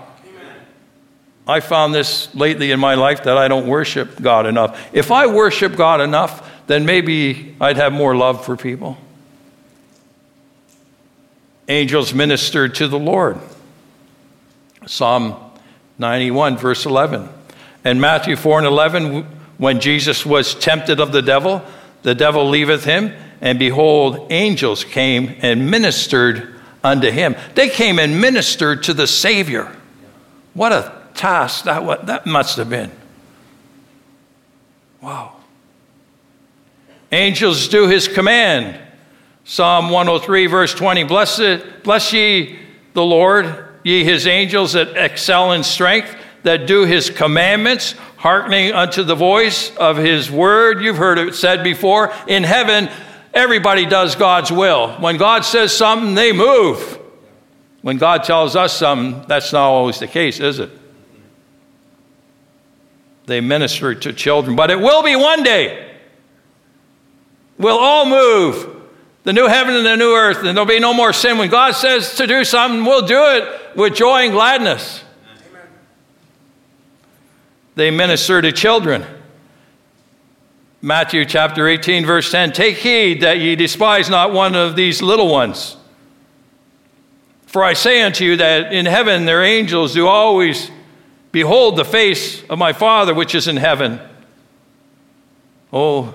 I 1.47 1.61
found 1.61 1.95
this 1.95 2.35
lately 2.35 2.73
in 2.73 2.81
my 2.81 2.95
life 2.95 3.25
that 3.25 3.39
I 3.39 3.47
don't 3.47 3.69
worship 3.69 4.21
God 4.21 4.47
enough. 4.47 4.89
If 4.93 5.13
I 5.13 5.27
worship 5.27 5.77
God 5.77 6.01
enough, 6.01 6.51
then 6.67 6.87
maybe 6.87 7.55
I'd 7.61 7.77
have 7.77 7.93
more 7.93 8.17
love 8.17 8.45
for 8.45 8.57
people. 8.57 8.97
Angels 11.69 12.13
ministered 12.15 12.75
to 12.77 12.89
the 12.89 12.99
Lord. 12.99 13.39
Psalm 14.87 15.35
91, 15.99 16.57
verse 16.57 16.87
11. 16.87 17.29
And 17.85 18.01
Matthew 18.01 18.37
4 18.37 18.59
and 18.59 18.67
11, 18.67 19.23
when 19.59 19.81
Jesus 19.81 20.25
was 20.25 20.55
tempted 20.55 21.01
of 21.01 21.13
the 21.13 21.23
devil, 21.23 21.63
the 22.03 22.15
devil 22.15 22.49
leaveth 22.49 22.85
him, 22.85 23.13
and 23.41 23.59
behold, 23.59 24.31
angels 24.31 24.85
came 24.85 25.37
and 25.41 25.71
ministered 25.71 26.55
unto 26.83 27.11
him. 27.11 27.37
They 27.55 27.69
came 27.69 27.99
and 27.99 28.21
ministered 28.21 28.85
to 28.85 28.95
the 28.95 29.07
Savior. 29.07 29.75
What 30.55 30.73
a 30.73 30.93
task 31.15 31.65
that, 31.65 32.07
that 32.07 32.27
must 32.27 32.57
have 32.57 32.71
been. 32.71 32.91
Wow. 35.01 35.33
Angels 37.13 37.69
do 37.69 37.89
his 37.89 38.09
command. 38.09 38.81
Psalm 39.45 39.91
103, 39.91 40.47
verse 40.47 40.75
20 40.75 41.05
Blessed, 41.05 41.83
bless 41.85 42.13
ye 42.13 42.59
the 42.95 43.05
Lord 43.05 43.66
ye 43.87 44.03
his 44.03 44.27
angels 44.27 44.73
that 44.73 44.97
excel 44.97 45.53
in 45.53 45.63
strength, 45.63 46.13
that 46.43 46.67
do 46.67 46.83
his 46.83 47.09
commandments, 47.09 47.93
hearkening 48.17 48.73
unto 48.73 49.05
the 49.05 49.15
voice 49.15 49.75
of 49.77 49.97
his 49.97 50.29
word. 50.29 50.83
You've 50.83 50.97
heard 50.97 51.19
it 51.19 51.37
said 51.37 51.63
before. 51.63 52.13
In 52.27 52.43
heaven, 52.43 52.91
everybody 53.33 53.87
does 53.87 54.17
God's 54.17 54.51
will. 54.51 54.95
When 54.95 55.19
God 55.19 55.45
says 55.45 55.73
something, 55.73 56.17
they 56.17 56.33
move. 56.33 56.99
When 57.83 57.97
God 57.97 58.25
tells 58.25 58.57
us 58.57 58.77
something, 58.77 59.25
that's 59.29 59.53
not 59.53 59.69
always 59.69 60.01
the 60.01 60.09
case, 60.09 60.41
is 60.41 60.59
it? 60.59 60.71
They 63.27 63.41
minister 63.41 63.95
to 63.95 64.13
children, 64.13 64.57
but 64.57 64.73
it 64.73 64.81
will 64.81 65.05
be 65.05 65.15
one 65.15 65.45
day. 65.45 65.97
We'll 67.57 67.79
all 67.79 68.05
move 68.05 68.83
the 69.23 69.33
new 69.33 69.47
heaven 69.47 69.77
and 69.77 69.87
the 69.87 69.97
new 69.97 70.13
earth, 70.13 70.39
and 70.39 70.57
there'll 70.57 70.67
be 70.67 70.81
no 70.81 70.93
more 70.93 71.13
sin. 71.13 71.39
When 71.39 71.51
God 71.51 71.77
says 71.77 72.17
to 72.17 72.27
do 72.27 72.43
something, 72.43 72.85
we'll 72.85 73.07
do 73.07 73.23
it 73.23 73.63
with 73.77 73.95
joy 73.95 74.23
and 74.23 74.33
gladness. 74.33 75.05
Amen. 75.51 75.69
They 77.75 77.91
minister 77.91 78.43
to 78.43 78.53
children. 78.53 79.05
Matthew 80.83 81.25
chapter 81.25 81.69
18, 81.69 82.07
verse 82.07 82.31
10 82.31 82.53
Take 82.53 82.77
heed 82.77 83.21
that 83.23 83.39
ye 83.39 83.57
despise 83.57 84.09
not 84.09 84.33
one 84.33 84.55
of 84.55 84.77
these 84.77 85.03
little 85.03 85.29
ones. 85.29 85.77
For 87.47 87.65
I 87.65 87.73
say 87.73 88.03
unto 88.03 88.25
you 88.25 88.37
that 88.37 88.73
in 88.73 88.87
heaven 88.87 89.25
their 89.25 89.43
angels 89.43 89.95
do 89.95 90.07
always 90.07 90.71
behold 91.33 91.77
the 91.77 91.85
face 91.85 92.45
of 92.45 92.59
my 92.59 92.73
Father 92.73 93.15
which 93.15 93.35
is 93.35 93.49
in 93.49 93.57
heaven. 93.57 94.01
Oh, 95.73 96.15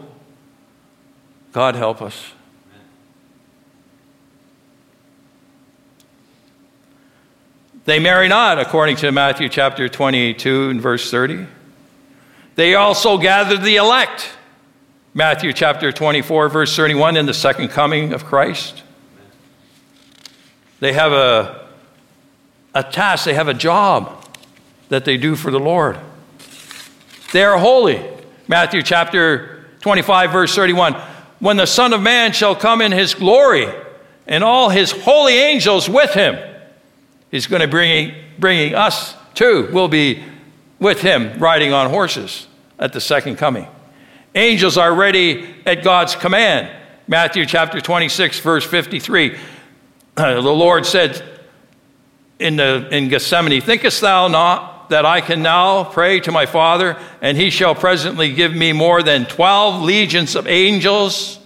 God 1.52 1.76
help 1.76 2.02
us. 2.02 2.34
They 7.92 8.00
marry 8.00 8.30
not, 8.30 8.58
according 8.58 8.96
to 8.98 9.12
Matthew 9.12 9.50
chapter 9.50 9.90
22 9.90 10.70
and 10.70 10.80
verse 10.80 11.12
30. 11.12 11.46
They 12.56 12.74
also 12.76 13.18
gather 13.18 13.58
the 13.58 13.76
elect, 13.76 14.30
Matthew 15.14 15.52
chapter 15.52 15.92
24, 15.92 16.48
verse 16.48 16.74
31, 16.74 17.18
in 17.18 17.26
the 17.26 17.34
second 17.34 17.68
coming 17.68 18.14
of 18.14 18.24
Christ. 18.24 18.84
They 20.80 20.94
have 20.94 21.12
a, 21.12 21.68
a 22.74 22.82
task, 22.82 23.26
they 23.26 23.34
have 23.34 23.50
a 23.50 23.54
job 23.54 24.26
that 24.88 25.04
they 25.04 25.18
do 25.18 25.36
for 25.36 25.52
the 25.52 25.60
Lord. 25.60 26.00
They 27.34 27.44
are 27.44 27.58
holy, 27.58 28.02
Matthew 28.48 28.84
chapter 28.84 29.66
25, 29.82 30.32
verse 30.32 30.56
31. 30.56 30.94
When 31.40 31.58
the 31.58 31.68
Son 31.68 31.92
of 31.92 32.02
Man 32.02 32.32
shall 32.32 32.56
come 32.56 32.82
in 32.82 32.94
his 32.94 33.14
glory, 33.14 33.68
and 34.28 34.46
all 34.46 34.70
his 34.70 34.92
holy 34.94 35.34
angels 35.34 35.90
with 35.90 36.14
him 36.14 36.51
He's 37.32 37.48
going 37.48 37.62
to 37.62 37.68
bring 37.68 38.14
bringing 38.38 38.76
us 38.76 39.16
too. 39.34 39.70
We'll 39.72 39.88
be 39.88 40.24
with 40.80 41.02
him 41.02 41.40
riding 41.40 41.74
on 41.74 41.90
horses 41.90 42.48
at 42.78 42.94
the 42.94 43.02
second 43.02 43.38
coming. 43.38 43.68
Angels 44.36 44.78
are 44.78 44.94
ready 44.94 45.56
at 45.66 45.84
God's 45.84 46.16
command. 46.16 46.70
Matthew 47.08 47.46
chapter 47.46 47.82
26, 47.82 48.40
verse 48.40 48.66
53. 48.66 49.38
Uh, 50.16 50.34
the 50.42 50.42
Lord 50.42 50.86
said 50.86 51.24
in, 52.40 52.56
the, 52.56 52.88
in 52.92 53.10
Gethsemane, 53.10 53.62
Thinkest 53.62 54.02
thou 54.02 54.28
not 54.28 54.90
that 54.90 55.06
I 55.06 55.22
can 55.22 55.42
now 55.42 55.86
pray 55.86 56.20
to 56.22 56.32
my 56.32 56.46
Father, 56.46 56.98
and 57.22 57.38
he 57.38 57.50
shall 57.50 57.76
presently 57.76 58.34
give 58.34 58.54
me 58.54 58.74
more 58.74 59.02
than 59.04 59.26
12 59.26 59.82
legions 59.82 60.36
of 60.36 60.48
angels? 60.48 61.40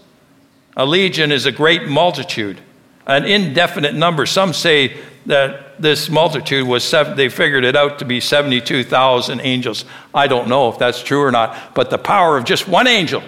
A 0.76 0.86
legion 0.86 1.32
is 1.32 1.46
a 1.46 1.52
great 1.52 1.88
multitude, 1.88 2.60
an 3.06 3.26
indefinite 3.26 3.94
number. 3.94 4.26
Some 4.26 4.54
say 4.54 4.98
that 5.26 5.82
this 5.82 6.10
multitude 6.10 6.68
was, 6.68 6.84
seven, 6.84 7.18
they 7.18 7.30
figured 7.30 7.66
it 7.66 7.76
out 7.76 8.00
to 8.00 8.06
be 8.06 8.20
72,000 8.20 9.40
angels. 9.42 9.86
I 10.14 10.28
don't 10.28 10.48
know 10.48 10.70
if 10.70 10.78
that's 10.78 11.02
true 11.02 11.22
or 11.22 11.32
not, 11.32 11.74
but 11.74 11.90
the 11.90 11.98
power 11.98 12.38
of 12.38 12.46
just 12.46 12.68
one 12.68 12.88
angel, 12.88 13.24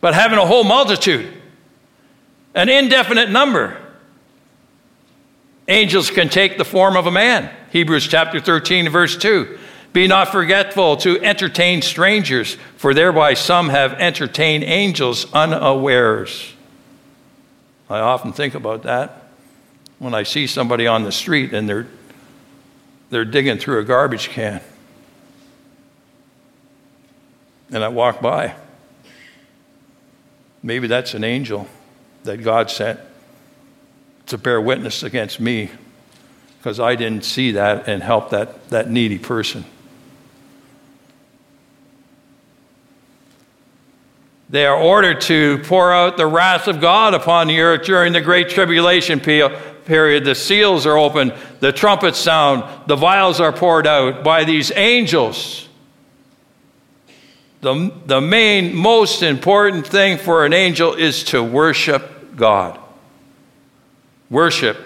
but 0.00 0.14
having 0.14 0.38
a 0.38 0.46
whole 0.46 0.64
multitude, 0.64 1.32
an 2.54 2.68
indefinite 2.68 3.30
number. 3.30 3.78
Angels 5.68 6.10
can 6.10 6.28
take 6.28 6.58
the 6.58 6.64
form 6.64 6.96
of 6.96 7.06
a 7.06 7.10
man. 7.10 7.50
Hebrews 7.70 8.06
chapter 8.06 8.40
13, 8.40 8.88
verse 8.88 9.16
2. 9.16 9.58
Be 9.92 10.06
not 10.06 10.28
forgetful 10.28 10.96
to 10.98 11.22
entertain 11.22 11.82
strangers, 11.82 12.56
for 12.76 12.94
thereby 12.94 13.34
some 13.34 13.68
have 13.68 13.94
entertained 13.94 14.64
angels 14.64 15.30
unawares. 15.32 16.51
I 17.92 18.00
often 18.00 18.32
think 18.32 18.54
about 18.54 18.84
that 18.84 19.22
when 19.98 20.14
I 20.14 20.22
see 20.24 20.46
somebody 20.46 20.86
on 20.86 21.04
the 21.04 21.12
street 21.12 21.52
and 21.52 21.68
they're, 21.68 21.86
they're 23.10 23.24
digging 23.24 23.58
through 23.58 23.80
a 23.80 23.84
garbage 23.84 24.30
can. 24.30 24.60
And 27.70 27.84
I 27.84 27.88
walk 27.88 28.20
by. 28.20 28.54
Maybe 30.62 30.86
that's 30.86 31.14
an 31.14 31.24
angel 31.24 31.68
that 32.24 32.38
God 32.38 32.70
sent 32.70 32.98
to 34.26 34.38
bear 34.38 34.60
witness 34.60 35.02
against 35.02 35.40
me 35.40 35.70
because 36.58 36.80
I 36.80 36.94
didn't 36.94 37.24
see 37.24 37.52
that 37.52 37.88
and 37.88 38.02
help 38.02 38.30
that, 38.30 38.68
that 38.70 38.88
needy 38.88 39.18
person. 39.18 39.64
They 44.52 44.66
are 44.66 44.76
ordered 44.76 45.22
to 45.22 45.62
pour 45.64 45.94
out 45.94 46.18
the 46.18 46.26
wrath 46.26 46.68
of 46.68 46.78
God 46.78 47.14
upon 47.14 47.46
the 47.46 47.62
earth 47.62 47.86
during 47.86 48.12
the 48.12 48.20
great 48.20 48.50
tribulation 48.50 49.18
period, 49.18 50.26
the 50.26 50.34
seals 50.34 50.84
are 50.84 50.98
opened, 50.98 51.32
the 51.60 51.72
trumpets 51.72 52.18
sound, 52.18 52.62
the 52.86 52.94
vials 52.94 53.40
are 53.40 53.50
poured 53.50 53.86
out 53.86 54.22
by 54.22 54.44
these 54.44 54.70
angels. 54.76 55.66
The, 57.62 57.92
the 58.04 58.20
main, 58.20 58.76
most 58.76 59.22
important 59.22 59.86
thing 59.86 60.18
for 60.18 60.44
an 60.44 60.52
angel 60.52 60.92
is 60.92 61.24
to 61.24 61.42
worship 61.42 62.36
God. 62.36 62.78
Worship, 64.28 64.76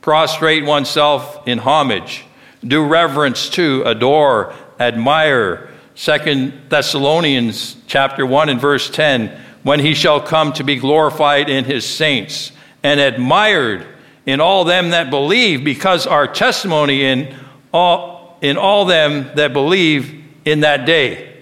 prostrate 0.00 0.64
oneself 0.64 1.46
in 1.46 1.58
homage, 1.58 2.24
do 2.66 2.84
reverence 2.84 3.48
to, 3.50 3.84
adore, 3.86 4.54
admire. 4.80 5.70
Second 5.94 6.70
Thessalonians 6.70 7.76
chapter 7.86 8.26
1 8.26 8.48
and 8.48 8.60
verse 8.60 8.90
10, 8.90 9.40
when 9.62 9.80
he 9.80 9.94
shall 9.94 10.20
come 10.20 10.52
to 10.54 10.64
be 10.64 10.76
glorified 10.76 11.48
in 11.48 11.64
his 11.64 11.86
saints 11.86 12.52
and 12.82 13.00
admired 13.00 13.86
in 14.26 14.40
all 14.40 14.64
them 14.64 14.90
that 14.90 15.10
believe, 15.10 15.64
because 15.64 16.06
our 16.06 16.26
testimony 16.26 17.04
in 17.04 17.34
all, 17.72 18.38
in 18.40 18.56
all 18.56 18.84
them 18.84 19.30
that 19.36 19.52
believe 19.52 20.24
in 20.44 20.60
that 20.60 20.84
day. 20.84 21.32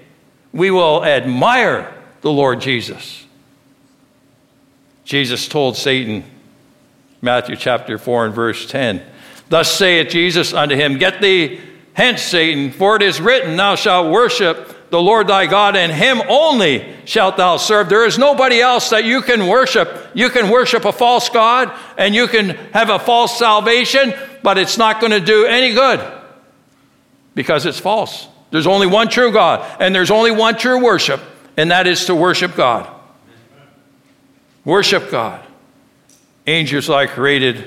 We 0.53 0.71
will 0.71 1.05
admire 1.05 1.93
the 2.21 2.31
Lord 2.31 2.61
Jesus. 2.61 3.27
Jesus 5.05 5.49
told 5.49 5.77
Satan, 5.77 6.25
Matthew 7.21 7.57
chapter 7.57 7.99
4 7.99 8.27
and 8.27 8.35
verse 8.35 8.67
10, 8.67 9.03
Thus 9.49 9.71
saith 9.71 10.09
Jesus 10.09 10.53
unto 10.53 10.75
him, 10.75 10.99
Get 10.99 11.21
thee 11.21 11.61
hence, 11.95 12.23
Satan, 12.23 12.71
for 12.71 12.97
it 12.97 13.03
is 13.03 13.21
written, 13.21 13.57
Thou 13.57 13.75
shalt 13.75 14.13
worship 14.13 14.91
the 14.93 15.01
Lord 15.01 15.27
thy 15.27 15.47
God, 15.47 15.75
and 15.75 15.91
him 15.91 16.21
only 16.29 16.95
shalt 17.07 17.39
thou 17.39 17.57
serve. 17.57 17.89
There 17.89 18.05
is 18.05 18.19
nobody 18.19 18.61
else 18.61 18.91
that 18.91 19.07
you 19.07 19.23
can 19.23 19.47
worship. 19.47 19.89
You 20.13 20.29
can 20.29 20.51
worship 20.51 20.85
a 20.85 20.93
false 20.93 21.31
God 21.31 21.73
and 21.97 22.15
you 22.15 22.29
can 22.29 22.51
have 22.75 22.91
a 22.91 22.99
false 22.99 23.39
salvation, 23.39 24.13
but 24.43 24.59
it's 24.59 24.77
not 24.77 25.01
going 25.01 25.13
to 25.13 25.21
do 25.21 25.47
any 25.47 25.73
good 25.73 25.99
because 27.35 27.65
it's 27.65 27.81
false. 27.81 28.29
There's 28.51 28.67
only 28.67 28.87
one 28.87 29.09
true 29.09 29.33
God, 29.33 29.81
and 29.81 29.95
there's 29.95 30.11
only 30.11 30.31
one 30.31 30.59
true 30.59 30.85
worship, 30.85 31.23
and 31.57 31.71
that 31.71 31.87
is 31.87 32.05
to 32.05 32.15
worship 32.15 32.55
God. 32.55 32.87
Worship 34.67 35.11
God. 35.11 35.43
Angels 36.47 36.91
are 36.91 37.07
created 37.07 37.65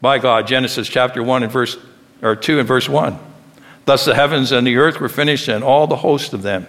by 0.00 0.20
God. 0.20 0.46
Genesis 0.46 0.88
chapter 0.88 1.20
1 1.20 1.42
and 1.42 1.50
verse 1.50 1.76
or 2.22 2.36
2 2.36 2.60
and 2.60 2.68
verse 2.68 2.88
1. 2.88 3.18
Thus 3.88 4.04
the 4.04 4.14
heavens 4.14 4.52
and 4.52 4.66
the 4.66 4.76
earth 4.76 5.00
were 5.00 5.08
finished, 5.08 5.48
and 5.48 5.64
all 5.64 5.86
the 5.86 5.96
host 5.96 6.34
of 6.34 6.42
them. 6.42 6.66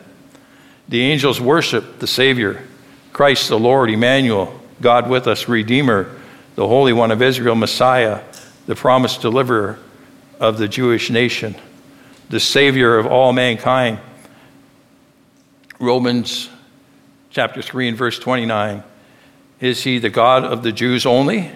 The 0.88 1.02
angels 1.02 1.42
worshiped 1.42 2.00
the 2.00 2.08
Savior, 2.08 2.66
Christ 3.12 3.50
the 3.50 3.60
Lord, 3.60 3.90
Emmanuel, 3.90 4.58
God 4.80 5.10
with 5.10 5.28
us, 5.28 5.50
Redeemer, 5.50 6.18
the 6.56 6.66
Holy 6.66 6.94
One 6.94 7.12
of 7.12 7.22
Israel, 7.22 7.56
Messiah, 7.56 8.24
the 8.68 8.76
promised 8.76 9.20
deliverer 9.20 9.78
of 10.40 10.60
the 10.60 10.70
Jewish 10.70 11.10
nation, 11.10 11.56
the 12.30 12.40
Savior 12.40 12.98
of 12.98 13.06
all 13.06 13.34
mankind. 13.34 14.00
Romans 15.78 16.50
chapter 17.32 17.62
3 17.62 17.90
and 17.90 17.98
verse 17.98 18.18
29. 18.18 18.82
Is 19.60 19.84
he 19.84 20.00
the 20.00 20.10
God 20.10 20.46
of 20.46 20.64
the 20.64 20.72
Jews 20.72 21.06
only? 21.06 21.52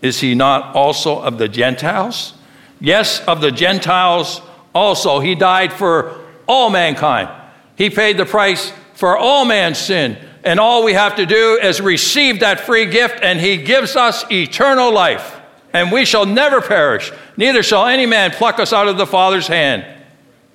Is 0.00 0.20
he 0.20 0.36
not 0.36 0.76
also 0.76 1.20
of 1.20 1.38
the 1.38 1.48
Gentiles? 1.48 2.34
Yes, 2.80 3.18
of 3.24 3.40
the 3.40 3.50
Gentiles 3.50 4.40
also. 4.74 5.20
He 5.20 5.34
died 5.34 5.72
for 5.72 6.18
all 6.46 6.70
mankind. 6.70 7.28
He 7.76 7.90
paid 7.90 8.16
the 8.16 8.26
price 8.26 8.72
for 8.94 9.16
all 9.16 9.44
man's 9.44 9.78
sin. 9.78 10.18
And 10.44 10.58
all 10.58 10.84
we 10.84 10.92
have 10.94 11.16
to 11.16 11.26
do 11.26 11.58
is 11.62 11.80
receive 11.80 12.40
that 12.40 12.60
free 12.60 12.86
gift, 12.86 13.20
and 13.22 13.40
He 13.40 13.58
gives 13.58 13.96
us 13.96 14.24
eternal 14.30 14.92
life. 14.92 15.40
And 15.72 15.90
we 15.90 16.04
shall 16.04 16.26
never 16.26 16.60
perish, 16.60 17.12
neither 17.36 17.62
shall 17.62 17.86
any 17.86 18.06
man 18.06 18.30
pluck 18.32 18.58
us 18.58 18.72
out 18.72 18.88
of 18.88 18.98
the 18.98 19.06
Father's 19.06 19.46
hand. 19.46 19.86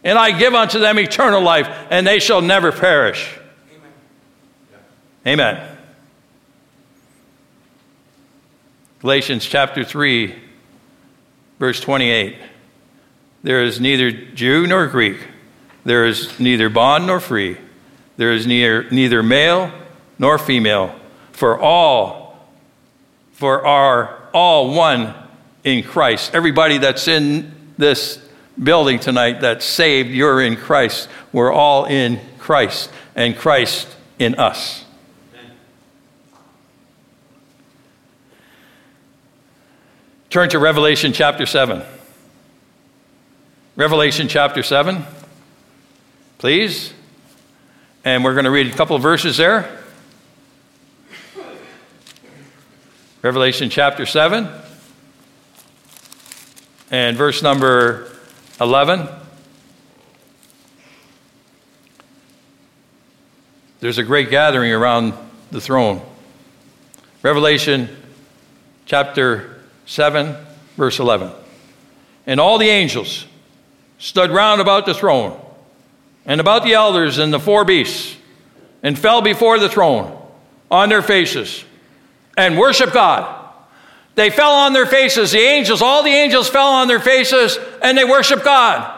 And 0.03 0.17
I 0.17 0.38
give 0.38 0.53
unto 0.53 0.79
them 0.79 1.00
eternal 1.00 1.41
life, 1.41 1.67
and 1.89 2.05
they 2.05 2.19
shall 2.19 2.41
never 2.41 2.71
perish. 2.71 3.38
Amen. 5.25 5.56
Amen. 5.56 5.77
Galatians 8.99 9.45
chapter 9.45 9.84
3, 9.84 10.36
verse 11.60 11.80
28. 11.80 12.36
There 13.43 13.63
is 13.63 13.80
neither 13.80 14.12
Jew 14.12 14.67
nor 14.67 14.88
Greek. 14.88 15.19
There 15.86 16.06
is 16.06 16.39
neither 16.39 16.69
bond 16.69 17.08
nor 17.08 17.19
free. 17.19 17.58
There 18.17 18.34
is 18.34 18.47
neither, 18.47 18.89
neither 18.89 19.23
male 19.23 19.71
nor 20.19 20.38
female. 20.38 20.93
For 21.32 21.60
all, 21.60 22.39
for 23.34 23.65
are 23.65 24.17
all 24.34 24.73
one 24.73 25.13
in 25.63 25.84
Christ. 25.84 26.34
Everybody 26.34 26.78
that's 26.80 27.08
in 27.08 27.54
this 27.78 28.19
building 28.62 29.00
tonight 29.00 29.41
that's 29.41 29.65
saved, 29.65 30.10
you're 30.10 30.41
in 30.41 30.56
Christ. 30.56 31.08
We're 31.32 31.52
all 31.52 31.86
in 31.86 32.19
Christ, 32.39 32.89
and 33.15 33.38
Christ 33.38 33.88
in 34.17 34.36
us. 34.36 34.84
Turn 40.30 40.50
to 40.50 40.60
Revelation 40.60 41.13
chapter 41.13 41.45
7. 41.45 41.84
Revelation 43.77 44.27
chapter 44.27 44.63
7, 44.63 45.05
please. 46.39 46.91
And 48.03 48.23
we're 48.23 48.33
going 48.33 48.45
to 48.45 48.49
read 48.51 48.73
a 48.73 48.75
couple 48.75 48.95
of 48.95 49.03
verses 49.03 49.37
there. 49.37 49.69
Revelation 53.21 53.69
chapter 53.69 54.07
7 54.07 54.49
and 56.89 57.17
verse 57.17 57.43
number 57.43 58.11
11. 58.59 59.07
There's 63.79 63.99
a 63.99 64.03
great 64.03 64.31
gathering 64.31 64.71
around 64.71 65.13
the 65.51 65.61
throne. 65.61 66.01
Revelation 67.21 67.95
chapter 68.87 69.61
7, 69.85 70.35
verse 70.77 70.97
11. 70.97 71.29
And 72.25 72.39
all 72.39 72.57
the 72.57 72.69
angels 72.69 73.27
stood 73.97 74.31
round 74.31 74.62
about 74.62 74.86
the 74.86 74.93
throne 74.93 75.39
and 76.25 76.41
about 76.41 76.63
the 76.63 76.73
elders 76.73 77.17
and 77.17 77.33
the 77.33 77.39
four 77.39 77.65
beasts 77.65 78.15
and 78.83 78.97
fell 78.97 79.21
before 79.21 79.60
the 79.60 79.69
throne 79.69 80.17
on 80.69 80.89
their 80.89 81.01
faces 81.01 81.63
and 82.38 82.57
worshiped 82.57 82.93
God. 82.93 83.33
They 84.15 84.29
fell 84.29 84.51
on 84.51 84.73
their 84.73 84.86
faces. 84.86 85.31
The 85.31 85.39
angels, 85.39 85.81
all 85.81 86.03
the 86.03 86.10
angels 86.10 86.49
fell 86.49 86.69
on 86.69 86.88
their 86.88 86.99
faces 86.99 87.57
and 87.81 87.97
they 87.97 88.03
worshiped 88.03 88.43
God. 88.43 88.93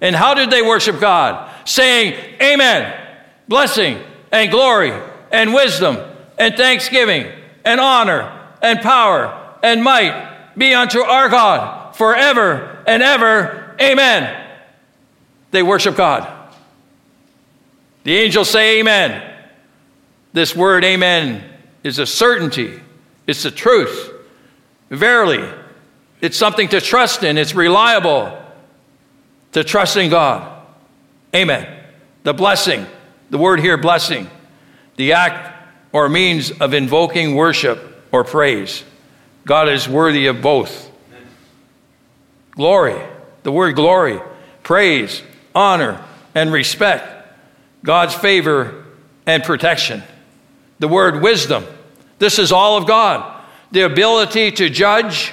And 0.00 0.16
how 0.16 0.34
did 0.34 0.50
they 0.50 0.62
worship 0.62 1.00
God? 1.00 1.50
Saying, 1.64 2.14
Amen, 2.40 2.98
blessing 3.46 3.98
and 4.32 4.50
glory 4.50 4.92
and 5.30 5.54
wisdom 5.54 5.98
and 6.38 6.56
thanksgiving 6.56 7.30
and 7.64 7.80
honor 7.80 8.40
and 8.60 8.80
power 8.80 9.56
and 9.62 9.82
might 9.82 10.54
be 10.56 10.74
unto 10.74 11.00
our 11.00 11.28
God 11.28 11.94
forever 11.94 12.82
and 12.86 13.02
ever. 13.02 13.61
Amen. 13.80 14.42
They 15.52 15.62
worship 15.62 15.96
God. 15.96 16.42
The 18.04 18.16
angels 18.16 18.50
say 18.50 18.80
amen. 18.80 19.22
This 20.32 20.56
word 20.56 20.82
amen 20.82 21.44
is 21.84 21.98
a 21.98 22.06
certainty, 22.06 22.80
it's 23.26 23.42
the 23.44 23.50
truth. 23.50 24.10
Verily, 24.90 25.48
it's 26.20 26.36
something 26.36 26.68
to 26.68 26.80
trust 26.80 27.22
in, 27.22 27.38
it's 27.38 27.54
reliable 27.54 28.38
to 29.52 29.62
trust 29.62 29.96
in 29.96 30.10
God. 30.10 30.66
Amen. 31.34 31.84
The 32.24 32.32
blessing, 32.32 32.86
the 33.30 33.38
word 33.38 33.60
here, 33.60 33.76
blessing, 33.76 34.28
the 34.96 35.12
act 35.12 35.50
or 35.92 36.08
means 36.08 36.50
of 36.50 36.72
invoking 36.72 37.34
worship 37.34 38.06
or 38.10 38.24
praise. 38.24 38.84
God 39.44 39.68
is 39.68 39.88
worthy 39.88 40.26
of 40.26 40.40
both. 40.40 40.90
Glory 42.52 43.11
the 43.42 43.52
word 43.52 43.74
glory, 43.74 44.20
praise, 44.62 45.22
honor, 45.54 46.02
and 46.34 46.52
respect, 46.52 47.28
God's 47.84 48.14
favor 48.14 48.84
and 49.26 49.42
protection. 49.42 50.02
The 50.78 50.88
word 50.88 51.22
wisdom, 51.22 51.64
this 52.18 52.38
is 52.38 52.52
all 52.52 52.76
of 52.76 52.86
God. 52.86 53.40
The 53.72 53.82
ability 53.82 54.52
to 54.52 54.68
judge, 54.68 55.32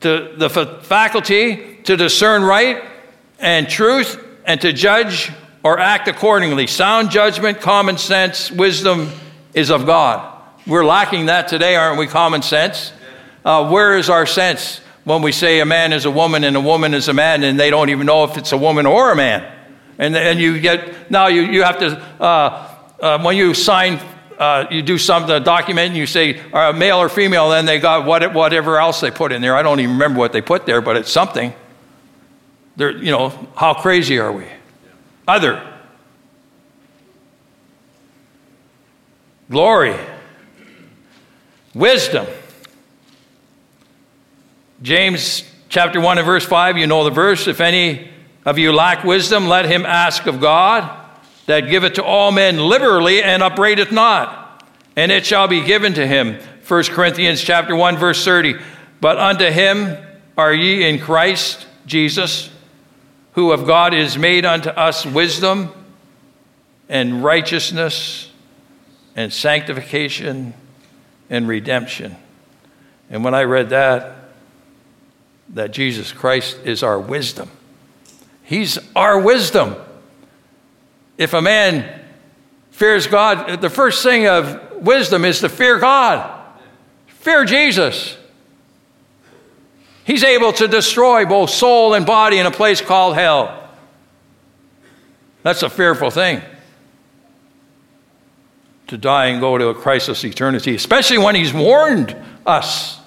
to 0.00 0.34
the 0.36 0.48
faculty 0.48 1.78
to 1.84 1.96
discern 1.96 2.42
right 2.42 2.82
and 3.38 3.68
truth, 3.68 4.22
and 4.44 4.60
to 4.60 4.72
judge 4.72 5.30
or 5.62 5.78
act 5.78 6.08
accordingly. 6.08 6.66
Sound 6.66 7.10
judgment, 7.10 7.60
common 7.60 7.98
sense, 7.98 8.50
wisdom 8.50 9.10
is 9.54 9.70
of 9.70 9.86
God. 9.86 10.30
We're 10.66 10.84
lacking 10.84 11.26
that 11.26 11.48
today, 11.48 11.76
aren't 11.76 11.98
we? 11.98 12.06
Common 12.06 12.42
sense. 12.42 12.92
Uh, 13.44 13.70
where 13.70 13.96
is 13.96 14.08
our 14.08 14.26
sense? 14.26 14.80
When 15.04 15.22
we 15.22 15.32
say 15.32 15.60
a 15.60 15.66
man 15.66 15.92
is 15.92 16.04
a 16.04 16.10
woman 16.10 16.44
and 16.44 16.56
a 16.56 16.60
woman 16.60 16.94
is 16.94 17.08
a 17.08 17.14
man, 17.14 17.42
and 17.42 17.60
they 17.60 17.70
don't 17.70 17.90
even 17.90 18.06
know 18.06 18.24
if 18.24 18.36
it's 18.36 18.52
a 18.52 18.58
woman 18.58 18.86
or 18.86 19.12
a 19.12 19.16
man. 19.16 19.50
And, 19.98 20.16
and 20.16 20.40
you 20.40 20.60
get, 20.60 21.10
now 21.10 21.28
you, 21.28 21.42
you 21.42 21.62
have 21.62 21.78
to, 21.78 22.02
uh, 22.20 22.68
uh, 23.00 23.22
when 23.22 23.36
you 23.36 23.54
sign 23.54 24.00
uh, 24.38 24.66
you 24.70 24.82
do 24.82 24.98
something, 24.98 25.30
a 25.30 25.40
document, 25.40 25.88
and 25.88 25.96
you 25.96 26.06
say 26.06 26.40
uh, 26.52 26.72
male 26.72 26.98
or 26.98 27.08
female, 27.08 27.50
then 27.50 27.66
they 27.66 27.78
got 27.78 28.04
what, 28.04 28.34
whatever 28.34 28.78
else 28.78 29.00
they 29.00 29.10
put 29.10 29.32
in 29.32 29.40
there. 29.40 29.56
I 29.56 29.62
don't 29.62 29.80
even 29.80 29.92
remember 29.92 30.18
what 30.18 30.32
they 30.32 30.40
put 30.40 30.66
there, 30.66 30.80
but 30.80 30.96
it's 30.96 31.10
something. 31.10 31.52
They're, 32.76 32.90
you 32.90 33.12
know, 33.12 33.28
how 33.56 33.74
crazy 33.74 34.18
are 34.18 34.32
we? 34.32 34.46
Other. 35.28 35.62
Glory. 39.48 39.96
Wisdom. 41.74 42.26
James 44.84 45.50
chapter 45.70 45.98
1 45.98 46.18
and 46.18 46.26
verse 46.26 46.44
5, 46.44 46.76
you 46.76 46.86
know 46.86 47.04
the 47.04 47.10
verse. 47.10 47.46
If 47.48 47.62
any 47.62 48.10
of 48.44 48.58
you 48.58 48.70
lack 48.70 49.02
wisdom, 49.02 49.48
let 49.48 49.64
him 49.64 49.86
ask 49.86 50.26
of 50.26 50.42
God 50.42 50.94
that 51.46 51.70
giveth 51.70 51.94
to 51.94 52.04
all 52.04 52.30
men 52.30 52.58
liberally 52.58 53.22
and 53.22 53.42
upbraideth 53.42 53.90
not, 53.90 54.62
and 54.94 55.10
it 55.10 55.24
shall 55.24 55.48
be 55.48 55.62
given 55.62 55.94
to 55.94 56.06
him. 56.06 56.38
1 56.68 56.84
Corinthians 56.84 57.40
chapter 57.40 57.74
1 57.74 57.96
verse 57.96 58.22
30. 58.22 58.56
But 59.00 59.16
unto 59.16 59.46
him 59.46 59.96
are 60.36 60.52
ye 60.52 60.86
in 60.86 60.98
Christ 60.98 61.66
Jesus, 61.86 62.50
who 63.32 63.52
of 63.52 63.66
God 63.66 63.94
is 63.94 64.18
made 64.18 64.44
unto 64.44 64.68
us 64.68 65.06
wisdom 65.06 65.70
and 66.90 67.24
righteousness 67.24 68.30
and 69.16 69.32
sanctification 69.32 70.52
and 71.30 71.48
redemption. 71.48 72.16
And 73.08 73.24
when 73.24 73.32
I 73.32 73.44
read 73.44 73.70
that, 73.70 74.23
that 75.50 75.72
Jesus 75.72 76.12
Christ 76.12 76.58
is 76.64 76.82
our 76.82 76.98
wisdom. 76.98 77.50
He's 78.42 78.78
our 78.94 79.18
wisdom 79.18 79.76
if 81.16 81.32
a 81.32 81.42
man 81.42 82.00
fears 82.70 83.06
God, 83.06 83.60
the 83.60 83.70
first 83.70 84.02
thing 84.02 84.26
of 84.26 84.82
wisdom 84.82 85.24
is 85.24 85.40
to 85.40 85.48
fear 85.48 85.78
God. 85.78 86.40
Fear 87.06 87.44
Jesus. 87.44 88.16
He's 90.04 90.24
able 90.24 90.52
to 90.54 90.68
destroy 90.68 91.24
both 91.24 91.50
soul 91.50 91.94
and 91.94 92.04
body 92.04 92.38
in 92.38 92.46
a 92.46 92.50
place 92.50 92.80
called 92.80 93.14
hell. 93.14 93.70
That's 95.42 95.62
a 95.62 95.70
fearful 95.70 96.10
thing. 96.10 96.42
To 98.88 98.98
die 98.98 99.26
and 99.26 99.40
go 99.40 99.56
to 99.56 99.68
a 99.68 99.74
Christless 99.74 100.24
eternity, 100.24 100.74
especially 100.74 101.18
when 101.18 101.34
He's 101.34 101.54
warned 101.54 102.14
us 102.44 103.00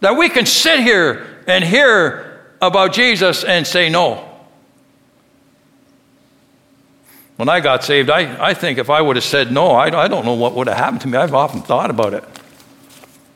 that 0.00 0.16
we 0.16 0.28
can 0.28 0.46
sit 0.46 0.80
here 0.80 1.42
and 1.46 1.64
hear 1.64 2.40
about 2.60 2.92
Jesus 2.92 3.44
and 3.44 3.66
say 3.66 3.88
no. 3.88 4.24
When 7.36 7.48
I 7.48 7.60
got 7.60 7.84
saved, 7.84 8.10
I, 8.10 8.48
I 8.48 8.54
think 8.54 8.78
if 8.78 8.90
I 8.90 9.00
would 9.00 9.16
have 9.16 9.24
said 9.24 9.52
no, 9.52 9.70
I, 9.70 10.04
I 10.04 10.08
don't 10.08 10.24
know 10.24 10.34
what 10.34 10.54
would 10.54 10.66
have 10.66 10.76
happened 10.76 11.02
to 11.02 11.08
me. 11.08 11.16
I've 11.16 11.34
often 11.34 11.62
thought 11.62 11.90
about 11.90 12.12
it. 12.12 12.24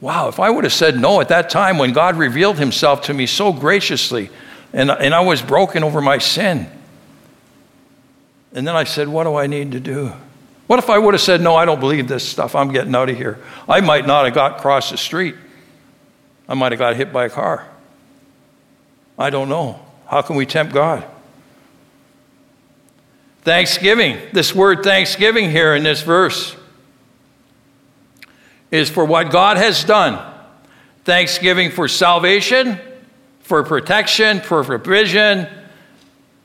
Wow, 0.00 0.26
if 0.26 0.40
I 0.40 0.50
would 0.50 0.64
have 0.64 0.72
said 0.72 0.98
no 0.98 1.20
at 1.20 1.28
that 1.28 1.48
time 1.48 1.78
when 1.78 1.92
God 1.92 2.16
revealed 2.16 2.58
himself 2.58 3.02
to 3.02 3.14
me 3.14 3.26
so 3.26 3.52
graciously 3.52 4.30
and, 4.72 4.90
and 4.90 5.14
I 5.14 5.20
was 5.20 5.42
broken 5.42 5.84
over 5.84 6.00
my 6.00 6.18
sin. 6.18 6.66
And 8.54 8.66
then 8.66 8.74
I 8.74 8.84
said, 8.84 9.08
What 9.08 9.24
do 9.24 9.36
I 9.36 9.46
need 9.46 9.72
to 9.72 9.80
do? 9.80 10.12
What 10.66 10.78
if 10.78 10.90
I 10.90 10.98
would 10.98 11.14
have 11.14 11.20
said, 11.20 11.40
No, 11.40 11.54
I 11.54 11.64
don't 11.64 11.80
believe 11.80 12.08
this 12.08 12.26
stuff. 12.26 12.54
I'm 12.54 12.72
getting 12.72 12.94
out 12.94 13.08
of 13.08 13.16
here. 13.16 13.38
I 13.68 13.80
might 13.80 14.06
not 14.06 14.24
have 14.24 14.34
got 14.34 14.58
across 14.58 14.90
the 14.90 14.96
street. 14.96 15.34
I 16.52 16.54
might 16.54 16.70
have 16.70 16.78
got 16.78 16.96
hit 16.96 17.14
by 17.14 17.24
a 17.24 17.30
car. 17.30 17.66
I 19.18 19.30
don't 19.30 19.48
know. 19.48 19.80
How 20.06 20.20
can 20.20 20.36
we 20.36 20.44
tempt 20.44 20.74
God? 20.74 21.02
Thanksgiving, 23.40 24.18
this 24.34 24.54
word 24.54 24.84
thanksgiving 24.84 25.50
here 25.50 25.74
in 25.74 25.82
this 25.82 26.02
verse 26.02 26.54
is 28.70 28.90
for 28.90 29.02
what 29.02 29.30
God 29.30 29.56
has 29.56 29.82
done. 29.82 30.22
Thanksgiving 31.04 31.70
for 31.70 31.88
salvation, 31.88 32.78
for 33.40 33.62
protection, 33.62 34.42
for 34.42 34.62
provision. 34.62 35.48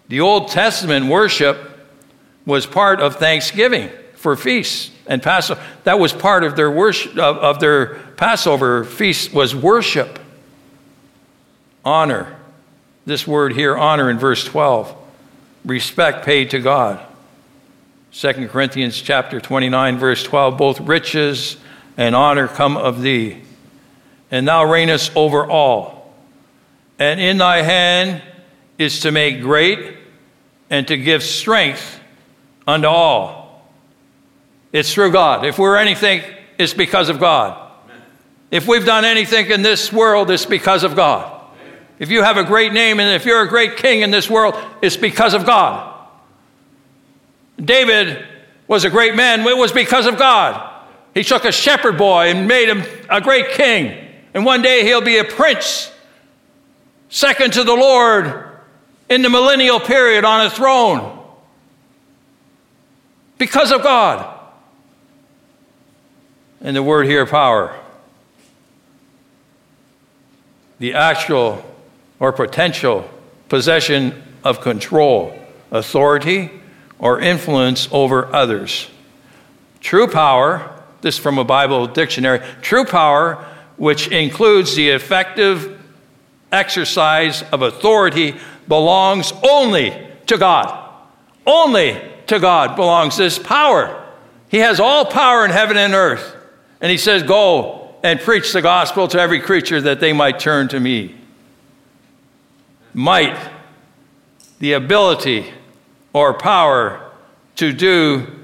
The 0.07 0.21
Old 0.21 0.47
Testament 0.47 1.07
worship 1.07 1.57
was 2.45 2.65
part 2.65 3.01
of 3.01 3.17
thanksgiving 3.17 3.89
for 4.17 4.35
feasts 4.35 4.91
and 5.07 5.23
Passover. 5.23 5.63
That 5.85 5.99
was 5.99 6.11
part 6.11 6.43
of 6.43 6.55
their 6.55 6.69
worship 6.69 7.17
of, 7.17 7.37
of 7.37 7.59
their 7.59 7.95
Passover 8.17 8.83
feast 8.83 9.33
was 9.33 9.55
worship. 9.55 10.19
Honor. 11.85 12.35
This 13.05 13.25
word 13.25 13.53
here, 13.53 13.77
honor, 13.77 14.09
in 14.09 14.19
verse 14.19 14.43
12 14.43 14.95
respect 15.63 16.25
paid 16.25 16.49
to 16.49 16.59
God. 16.59 16.99
2 18.13 18.47
Corinthians 18.47 18.99
chapter 18.99 19.39
29 19.39 19.97
verse 19.97 20.23
12 20.23 20.57
both 20.57 20.79
riches 20.79 21.57
and 21.97 22.15
honor 22.15 22.47
come 22.47 22.75
of 22.75 23.01
thee 23.01 23.41
and 24.31 24.47
thou 24.47 24.63
reignest 24.65 25.11
over 25.15 25.45
all 25.45 26.11
and 26.97 27.19
in 27.19 27.37
thy 27.37 27.61
hand 27.61 28.23
is 28.79 29.01
to 29.01 29.11
make 29.11 29.41
great 29.41 29.97
and 30.69 30.87
to 30.87 30.97
give 30.97 31.21
strength 31.21 31.99
unto 32.65 32.87
all 32.87 33.46
it's 34.71 34.93
through 34.93 35.11
God 35.11 35.45
if 35.45 35.57
we're 35.57 35.77
anything 35.77 36.21
it's 36.57 36.73
because 36.73 37.09
of 37.09 37.19
God 37.19 37.71
if 38.49 38.67
we've 38.67 38.85
done 38.85 39.05
anything 39.05 39.49
in 39.51 39.61
this 39.61 39.91
world 39.91 40.29
it's 40.29 40.45
because 40.45 40.83
of 40.83 40.95
God 40.95 41.37
if 41.99 42.11
you 42.11 42.21
have 42.21 42.37
a 42.37 42.43
great 42.43 42.73
name 42.73 42.99
and 42.99 43.15
if 43.15 43.25
you're 43.25 43.41
a 43.41 43.47
great 43.47 43.77
king 43.77 44.01
in 44.01 44.11
this 44.11 44.29
world, 44.29 44.55
it's 44.81 44.97
because 44.97 45.33
of 45.33 45.45
God. 45.45 45.95
David 47.63 48.23
was 48.67 48.83
a 48.83 48.89
great 48.89 49.15
man, 49.15 49.41
it 49.47 49.57
was 49.57 49.71
because 49.71 50.05
of 50.05 50.17
God. 50.17 50.73
He 51.13 51.23
took 51.23 51.45
a 51.45 51.51
shepherd 51.51 51.97
boy 51.97 52.29
and 52.29 52.47
made 52.47 52.69
him 52.69 52.83
a 53.09 53.19
great 53.21 53.51
king. 53.51 54.05
And 54.33 54.45
one 54.45 54.61
day 54.61 54.83
he'll 54.83 55.01
be 55.01 55.17
a 55.17 55.23
prince, 55.23 55.91
second 57.09 57.53
to 57.53 57.63
the 57.63 57.73
Lord 57.73 58.45
in 59.09 59.23
the 59.23 59.29
millennial 59.29 59.79
period 59.79 60.25
on 60.25 60.45
a 60.45 60.49
throne. 60.49 61.13
Because 63.39 63.71
of 63.71 63.81
God. 63.81 64.36
And 66.61 66.75
the 66.75 66.83
word 66.83 67.05
here, 67.05 67.25
power. 67.25 67.77
The 70.79 70.93
actual 70.93 71.63
or 72.19 72.31
potential 72.31 73.09
possession 73.49 74.23
of 74.43 74.61
control, 74.61 75.37
authority, 75.71 76.49
or 76.99 77.19
influence 77.19 77.87
over 77.91 78.33
others. 78.33 78.89
True 79.81 80.07
power, 80.07 80.83
this 81.01 81.17
from 81.17 81.37
a 81.37 81.43
Bible 81.43 81.87
dictionary, 81.87 82.41
true 82.61 82.85
power, 82.85 83.35
which 83.77 84.07
includes 84.07 84.75
the 84.75 84.89
effective 84.89 85.79
exercise 86.51 87.43
of 87.43 87.61
authority, 87.61 88.35
belongs 88.67 89.31
only 89.47 90.07
to 90.25 90.37
God. 90.37 90.83
Only 91.45 92.01
to 92.27 92.39
God 92.39 92.75
belongs 92.75 93.17
this 93.17 93.39
power. 93.39 94.03
He 94.49 94.57
has 94.57 94.79
all 94.79 95.05
power 95.05 95.45
in 95.45 95.51
heaven 95.51 95.77
and 95.77 95.93
earth. 95.93 96.35
And 96.81 96.91
he 96.91 96.97
says, 96.97 97.23
Go 97.23 97.95
and 98.03 98.19
preach 98.19 98.53
the 98.53 98.61
gospel 98.61 99.07
to 99.09 99.19
every 99.19 99.39
creature 99.39 99.81
that 99.81 99.99
they 99.99 100.13
might 100.13 100.39
turn 100.39 100.67
to 100.69 100.79
me. 100.79 101.15
Might, 102.93 103.37
the 104.59 104.73
ability 104.73 105.53
or 106.13 106.33
power 106.33 107.11
to 107.57 107.73
do 107.73 108.36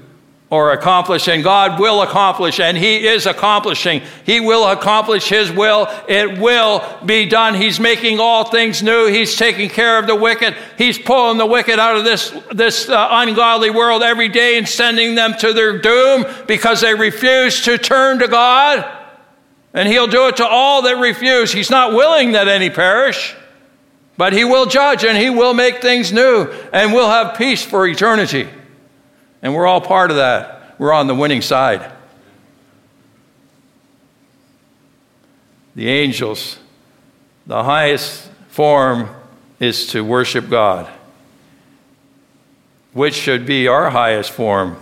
or 0.50 0.72
accomplish, 0.72 1.26
and 1.26 1.42
God 1.42 1.80
will 1.80 2.02
accomplish, 2.02 2.60
and 2.60 2.76
He 2.76 3.06
is 3.06 3.26
accomplishing. 3.26 4.02
He 4.24 4.40
will 4.40 4.68
accomplish 4.68 5.28
His 5.28 5.50
will. 5.50 5.88
It 6.06 6.38
will 6.38 6.84
be 7.04 7.26
done. 7.26 7.54
He's 7.54 7.80
making 7.80 8.20
all 8.20 8.44
things 8.44 8.82
new. 8.82 9.06
He's 9.06 9.36
taking 9.36 9.68
care 9.68 9.98
of 9.98 10.06
the 10.06 10.14
wicked. 10.14 10.54
He's 10.76 10.98
pulling 10.98 11.38
the 11.38 11.46
wicked 11.46 11.78
out 11.78 11.96
of 11.96 12.04
this, 12.04 12.30
this 12.52 12.88
uh, 12.88 13.08
ungodly 13.10 13.70
world 13.70 14.02
every 14.02 14.28
day 14.28 14.58
and 14.58 14.68
sending 14.68 15.14
them 15.14 15.34
to 15.38 15.52
their 15.52 15.78
doom 15.78 16.26
because 16.46 16.82
they 16.82 16.94
refuse 16.94 17.62
to 17.62 17.78
turn 17.78 18.18
to 18.18 18.28
God. 18.28 18.84
And 19.72 19.88
He'll 19.88 20.06
do 20.06 20.28
it 20.28 20.36
to 20.36 20.46
all 20.46 20.82
that 20.82 20.98
refuse. 20.98 21.52
He's 21.52 21.70
not 21.70 21.94
willing 21.94 22.32
that 22.32 22.48
any 22.48 22.70
perish. 22.70 23.34
But 24.16 24.32
he 24.32 24.44
will 24.44 24.66
judge 24.66 25.04
and 25.04 25.18
he 25.18 25.28
will 25.28 25.54
make 25.54 25.82
things 25.82 26.12
new 26.12 26.44
and 26.72 26.92
we'll 26.92 27.10
have 27.10 27.36
peace 27.36 27.64
for 27.64 27.84
eternity. 27.84 28.48
And 29.44 29.54
we're 29.54 29.66
all 29.66 29.82
part 29.82 30.10
of 30.10 30.16
that. 30.16 30.74
We're 30.78 30.92
on 30.92 31.06
the 31.06 31.14
winning 31.14 31.42
side. 31.42 31.92
The 35.76 35.88
angels, 35.88 36.58
the 37.46 37.62
highest 37.62 38.30
form 38.48 39.10
is 39.60 39.88
to 39.88 40.02
worship 40.02 40.48
God, 40.48 40.90
which 42.94 43.14
should 43.14 43.44
be 43.44 43.68
our 43.68 43.90
highest 43.90 44.30
form, 44.30 44.78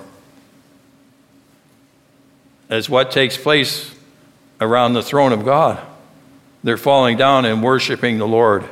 as 2.71 2.89
what 2.89 3.11
takes 3.11 3.37
place 3.37 3.93
around 4.61 4.93
the 4.93 5.03
throne 5.03 5.33
of 5.33 5.45
God. 5.45 5.85
They're 6.63 6.77
falling 6.77 7.17
down 7.17 7.47
and 7.47 7.65
worshiping 7.65 8.19
the 8.19 8.29
Lord. 8.29 8.65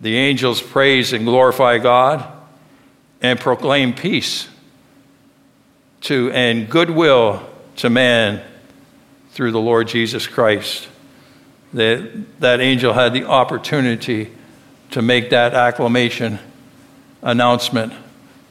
The 0.00 0.16
angels 0.16 0.60
praise 0.60 1.12
and 1.12 1.24
glorify 1.24 1.78
God 1.78 2.35
and 3.20 3.38
proclaim 3.38 3.92
peace. 3.92 4.48
to 6.02 6.30
and 6.32 6.68
goodwill 6.68 7.44
to 7.76 7.90
man 7.90 8.42
through 9.30 9.52
the 9.52 9.60
Lord 9.60 9.88
Jesus 9.88 10.26
Christ. 10.26 10.88
That, 11.72 12.40
that 12.40 12.60
angel 12.60 12.92
had 12.92 13.12
the 13.12 13.24
opportunity 13.24 14.30
to 14.92 15.02
make 15.02 15.30
that 15.30 15.52
acclamation, 15.52 16.38
announcement, 17.22 17.92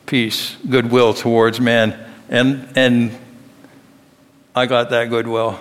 peace, 0.06 0.58
goodwill 0.70 1.14
towards 1.14 1.62
man. 1.62 1.98
And, 2.30 2.68
and 2.76 3.18
I 4.54 4.66
got 4.66 4.90
that 4.90 5.10
goodwill. 5.10 5.60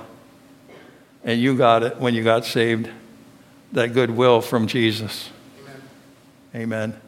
And 1.22 1.40
you 1.40 1.56
got 1.56 1.84
it 1.84 1.98
when 1.98 2.14
you 2.14 2.24
got 2.24 2.44
saved. 2.44 2.90
That 3.72 3.94
goodwill 3.94 4.40
from 4.40 4.66
Jesus. 4.66 5.30
Amen. 6.54 6.90
Amen. 6.90 7.03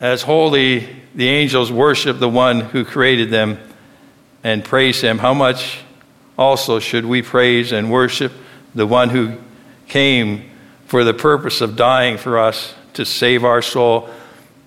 As 0.00 0.22
holy, 0.22 0.88
the 1.14 1.28
angels 1.28 1.70
worship 1.70 2.18
the 2.18 2.28
one 2.28 2.60
who 2.60 2.86
created 2.86 3.28
them 3.28 3.58
and 4.42 4.64
praise 4.64 5.02
him. 5.02 5.18
How 5.18 5.34
much 5.34 5.80
also 6.38 6.78
should 6.78 7.04
we 7.04 7.20
praise 7.20 7.70
and 7.70 7.92
worship 7.92 8.32
the 8.74 8.86
one 8.86 9.10
who 9.10 9.36
came 9.88 10.48
for 10.86 11.04
the 11.04 11.12
purpose 11.12 11.60
of 11.60 11.76
dying 11.76 12.16
for 12.16 12.38
us 12.38 12.74
to 12.94 13.04
save 13.04 13.44
our 13.44 13.60
soul? 13.60 14.08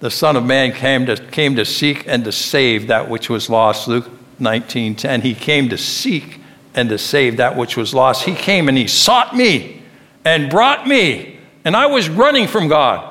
The 0.02 0.12
Son 0.12 0.36
of 0.36 0.46
Man 0.46 0.72
came 0.72 1.08
to, 1.08 1.18
came 1.18 1.56
to 1.56 1.66
seek 1.66 2.08
and 2.08 2.24
to 2.26 2.32
save 2.32 2.88
that 2.88 3.10
which 3.10 3.28
was 3.28 3.50
lost. 3.50 3.88
Luke 3.88 4.12
19:10. 4.40 5.22
He 5.22 5.34
came 5.34 5.70
to 5.70 5.80
seek 5.80 6.42
and 6.76 6.90
to 6.90 7.00
save 7.00 7.38
that 7.38 7.58
which 7.58 7.76
was 7.76 7.92
lost. 7.92 8.26
He 8.26 8.36
came 8.36 8.70
and 8.70 8.78
he 8.78 8.86
sought 8.86 9.36
me 9.36 9.82
and 10.24 10.52
brought 10.52 10.88
me. 10.88 11.40
And 11.66 11.76
I 11.76 11.88
was 11.88 12.08
running 12.08 12.48
from 12.48 12.68
God. 12.68 13.10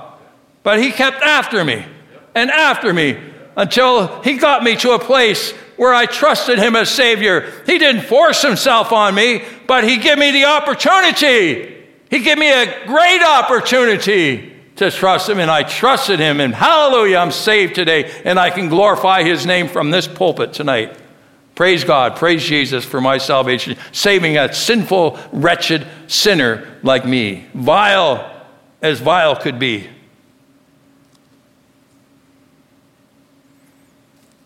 But 0.63 0.81
he 0.81 0.93
kept 0.93 1.21
after 1.23 1.65
me 1.65 1.85
and 2.35 2.51
after 2.51 2.93
me 2.93 3.19
until 3.57 4.23
he 4.23 4.39
got 4.39 4.63
me 4.63 4.77
to 4.77 4.93
a 4.93 4.99
place 4.99 5.53
where 5.77 5.95
I 5.95 6.07
trusted 6.07 6.59
him 6.59 6.77
as 6.77 6.89
Savior. 6.89 7.53
He 7.67 7.79
didn't 7.79 8.03
force 8.03 8.43
himself 8.43 8.93
on 8.93 9.15
me, 9.15 9.43
but 9.67 9.85
he 9.85 9.97
gave 9.97 10.19
me 10.19 10.31
the 10.31 10.45
opportunity. 10.45 11.85
He 12.11 12.21
gave 12.21 12.39
me 12.39 12.51
a 12.51 12.87
great 12.87 13.23
opportunity 13.23 14.53
to 14.77 14.91
trust 14.91 15.29
him, 15.29 15.39
and 15.39 15.51
I 15.51 15.63
trusted 15.63 16.21
him. 16.21 16.41
And 16.41 16.55
hallelujah, 16.55 17.19
I'm 17.19 17.33
saved 17.33 17.75
today, 17.75 18.11
and 18.25 18.39
I 18.39 18.51
can 18.51 18.69
glorify 18.69 19.23
his 19.23 19.45
name 19.47 19.69
from 19.69 19.91
this 19.91 20.07
pulpit 20.07 20.53
tonight. 20.53 20.97
Praise 21.55 21.85
God, 21.85 22.17
praise 22.17 22.45
Jesus 22.45 22.85
for 22.85 23.01
my 23.01 23.19
salvation, 23.19 23.77
saving 23.93 24.39
a 24.39 24.53
sinful, 24.53 25.19
wretched 25.33 25.87
sinner 26.07 26.79
like 26.83 27.05
me, 27.05 27.47
vile 27.55 28.31
as 28.81 29.01
vile 29.01 29.37
could 29.37 29.59
be. 29.59 29.89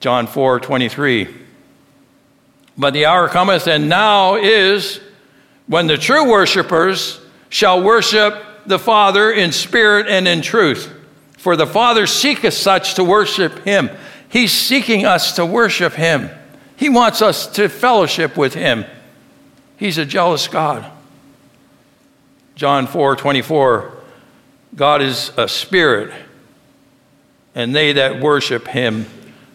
John 0.07 0.29
4 0.29 0.61
23. 0.61 1.27
But 2.79 2.92
the 2.92 3.07
hour 3.07 3.29
cometh, 3.29 3.66
and 3.66 3.88
now 3.88 4.37
is 4.37 5.01
when 5.66 5.88
the 5.88 5.99
true 5.99 6.31
worshipers 6.31 7.21
shall 7.49 7.83
worship 7.83 8.40
the 8.66 8.79
Father 8.79 9.33
in 9.33 9.51
spirit 9.51 10.07
and 10.07 10.29
in 10.29 10.42
truth. 10.42 10.95
For 11.38 11.57
the 11.57 11.66
Father 11.66 12.07
seeketh 12.07 12.55
such 12.55 12.95
to 12.95 13.03
worship 13.03 13.64
him. 13.64 13.90
He's 14.29 14.53
seeking 14.53 15.05
us 15.05 15.35
to 15.35 15.45
worship 15.45 15.95
him. 15.95 16.31
He 16.77 16.88
wants 16.88 17.21
us 17.21 17.49
to 17.55 17.69
fellowship 17.69 18.37
with 18.37 18.55
him. 18.55 18.85
He's 19.77 19.99
a 19.99 20.07
jealous 20.07 20.47
God. 20.47 20.88
John 22.55 22.87
4 22.87 23.16
24. 23.16 23.92
God 24.77 25.03
is 25.03 25.33
a 25.37 25.49
spirit, 25.49 26.14
and 27.57 27.75
they 27.75 27.95
that 27.95 28.21
worship 28.21 28.69
him 28.69 29.07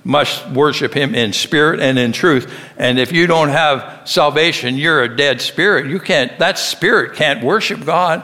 must 0.04 0.48
worship 0.50 0.94
him 0.94 1.14
in 1.14 1.34
spirit 1.34 1.80
and 1.80 2.00
in 2.00 2.12
truth. 2.12 2.52
And 2.78 2.98
if 2.98 3.12
you 3.12 3.28
don't 3.28 3.50
have 3.50 4.02
salvation, 4.06 4.78
you're 4.78 5.04
a 5.04 5.16
dead 5.16 5.42
spirit. 5.42 5.88
You 5.88 6.00
can't, 6.00 6.38
that 6.40 6.58
spirit 6.58 7.16
can't 7.16 7.44
worship 7.44 7.86
God. 7.86 8.24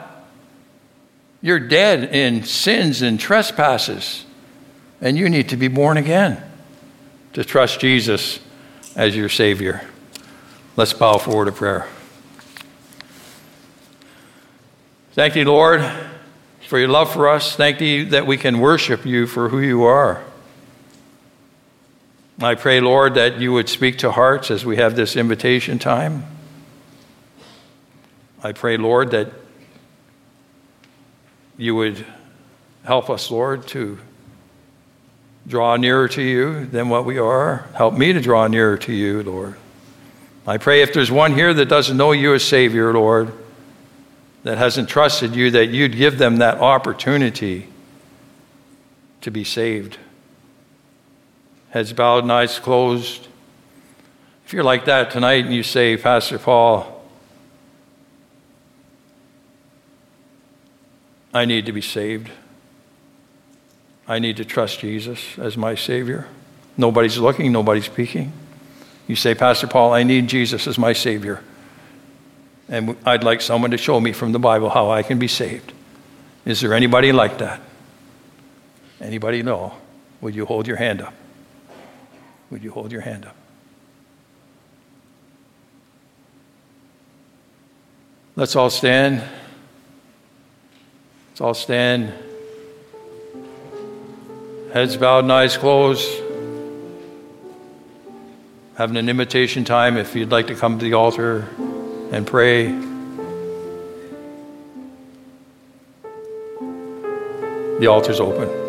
You're 1.42 1.60
dead 1.60 2.16
in 2.16 2.44
sins 2.44 3.02
and 3.02 3.20
trespasses. 3.20 4.26
And 5.02 5.18
you 5.18 5.30
need 5.30 5.50
to 5.50 5.58
be 5.58 5.68
born 5.68 5.98
again 5.98 6.42
to 7.34 7.44
trust 7.44 7.80
Jesus 7.80 8.40
as 8.96 9.16
your 9.16 9.30
Savior. 9.30 9.88
Let's 10.76 10.94
bow 10.94 11.20
forward 11.20 11.46
to 11.46 11.52
prayer. 11.52 11.88
Thank 15.13 15.36
you, 15.36 15.46
Lord, 15.46 15.84
for 16.68 16.80
your 16.80 16.90
love 16.90 17.12
for 17.12 17.30
us. 17.30 17.56
Thank 17.56 17.82
you 17.82 18.06
that 18.06 18.26
we 18.28 18.38
can 18.38 18.60
worship 18.60 19.06
you 19.06 19.28
for 19.28 19.50
who 19.50 19.60
you 19.60 19.84
are. 19.84 20.24
I 22.39 22.54
pray, 22.54 22.80
Lord, 22.82 23.15
that 23.15 23.39
you 23.39 23.52
would 23.54 23.67
speak 23.67 23.97
to 24.00 24.12
hearts 24.12 24.52
as 24.52 24.63
we 24.63 24.78
have 24.78 24.95
this 24.95 25.15
invitation 25.15 25.80
time. 25.80 26.23
I 28.43 28.52
pray, 28.52 28.78
Lord, 28.78 29.10
that 29.12 29.32
you 31.58 31.73
would 31.73 32.06
help 32.84 33.10
us, 33.10 33.32
Lord, 33.32 33.67
to 33.69 33.97
draw 35.47 35.78
nearer 35.78 36.08
to 36.10 36.21
you 36.21 36.67
than 36.67 36.89
what 36.89 37.06
we 37.06 37.17
are. 37.17 37.65
Help 37.73 37.95
me 37.95 38.13
to 38.13 38.21
draw 38.21 38.45
nearer 38.45 38.78
to 38.78 38.93
you, 38.93 39.23
Lord. 39.23 39.56
I 40.45 40.58
pray 40.58 40.84
if 40.84 40.93
there's 40.93 41.12
one 41.12 41.34
here 41.34 41.56
that 41.56 41.65
doesn't 41.65 41.97
know 41.97 42.12
you 42.12 42.36
as 42.36 42.43
Savior, 42.43 42.93
Lord, 42.93 43.34
that 44.43 44.60
hasn't 44.60 44.89
trusted 44.89 45.36
you, 45.36 45.50
that 45.52 45.67
you'd 45.67 45.95
give 45.95 46.19
them 46.19 46.38
that 46.38 46.60
opportunity 46.60 47.67
to 49.21 49.32
be 49.32 49.43
saved 49.43 49.97
heads 51.70 51.94
bowed 51.94 52.24
and 52.24 52.32
eyes 52.32 52.60
closed. 52.60 53.28
If 54.46 54.54
you're 54.54 54.64
like 54.64 54.86
that 54.86 55.12
tonight 55.12 55.46
and 55.46 55.54
you 55.54 55.64
say, 55.64 55.98
Pastor 55.98 56.40
Paul, 56.40 57.04
I 61.34 61.46
need 61.46 61.66
to 61.66 61.72
be 61.72 61.82
saved. 61.82 62.32
I 64.08 64.20
need 64.20 64.38
to 64.38 64.46
trust 64.46 64.80
Jesus 64.80 65.38
as 65.38 65.58
my 65.58 65.76
Savior. 65.76 66.28
Nobody's 66.78 67.18
looking, 67.18 67.52
nobody's 67.52 67.86
speaking. 67.86 68.32
You 69.08 69.16
say, 69.16 69.36
Pastor 69.36 69.68
Paul, 69.68 69.94
I 69.94 70.04
need 70.04 70.28
Jesus 70.28 70.68
as 70.68 70.78
my 70.78 70.94
Savior. 70.94 71.44
And 72.70 72.96
I'd 73.06 73.24
like 73.24 73.42
someone 73.42 73.72
to 73.72 73.78
show 73.78 74.00
me 74.00 74.14
from 74.14 74.32
the 74.32 74.40
Bible 74.40 74.70
how 74.70 74.90
I 74.90 75.04
can 75.04 75.20
be 75.20 75.28
saved. 75.28 75.74
Is 76.46 76.62
there 76.62 76.74
anybody 76.74 77.12
like 77.12 77.38
that? 77.40 77.62
Anybody 79.02 79.44
know? 79.44 79.74
Would 80.22 80.36
you 80.36 80.46
hold 80.46 80.68
your 80.68 80.78
hand 80.78 81.02
up? 81.02 81.14
Would 82.50 82.64
you 82.64 82.72
hold 82.72 82.92
your 82.92 83.02
hand 83.02 83.26
up? 83.26 83.36
Let's 88.36 88.56
all 88.56 88.70
stand. 88.70 89.24
Let's 91.30 91.42
all 91.42 91.54
stand. 91.54 92.14
Heads 94.74 94.96
bowed 94.96 95.24
and 95.24 95.34
eyes 95.34 95.58
closed. 95.58 96.08
Having 98.76 98.98
an 98.98 99.10
invitation 99.10 99.66
time 99.66 99.98
if 99.98 100.16
you'd 100.16 100.30
like 100.30 100.48
to 100.48 100.56
come 100.56 100.78
to 100.78 100.86
the 100.86 100.94
altar 100.94 101.48
and 102.12 102.28
pray. 102.28 102.68
The 107.80 107.88
altar's 107.88 108.20
open. 108.20 108.67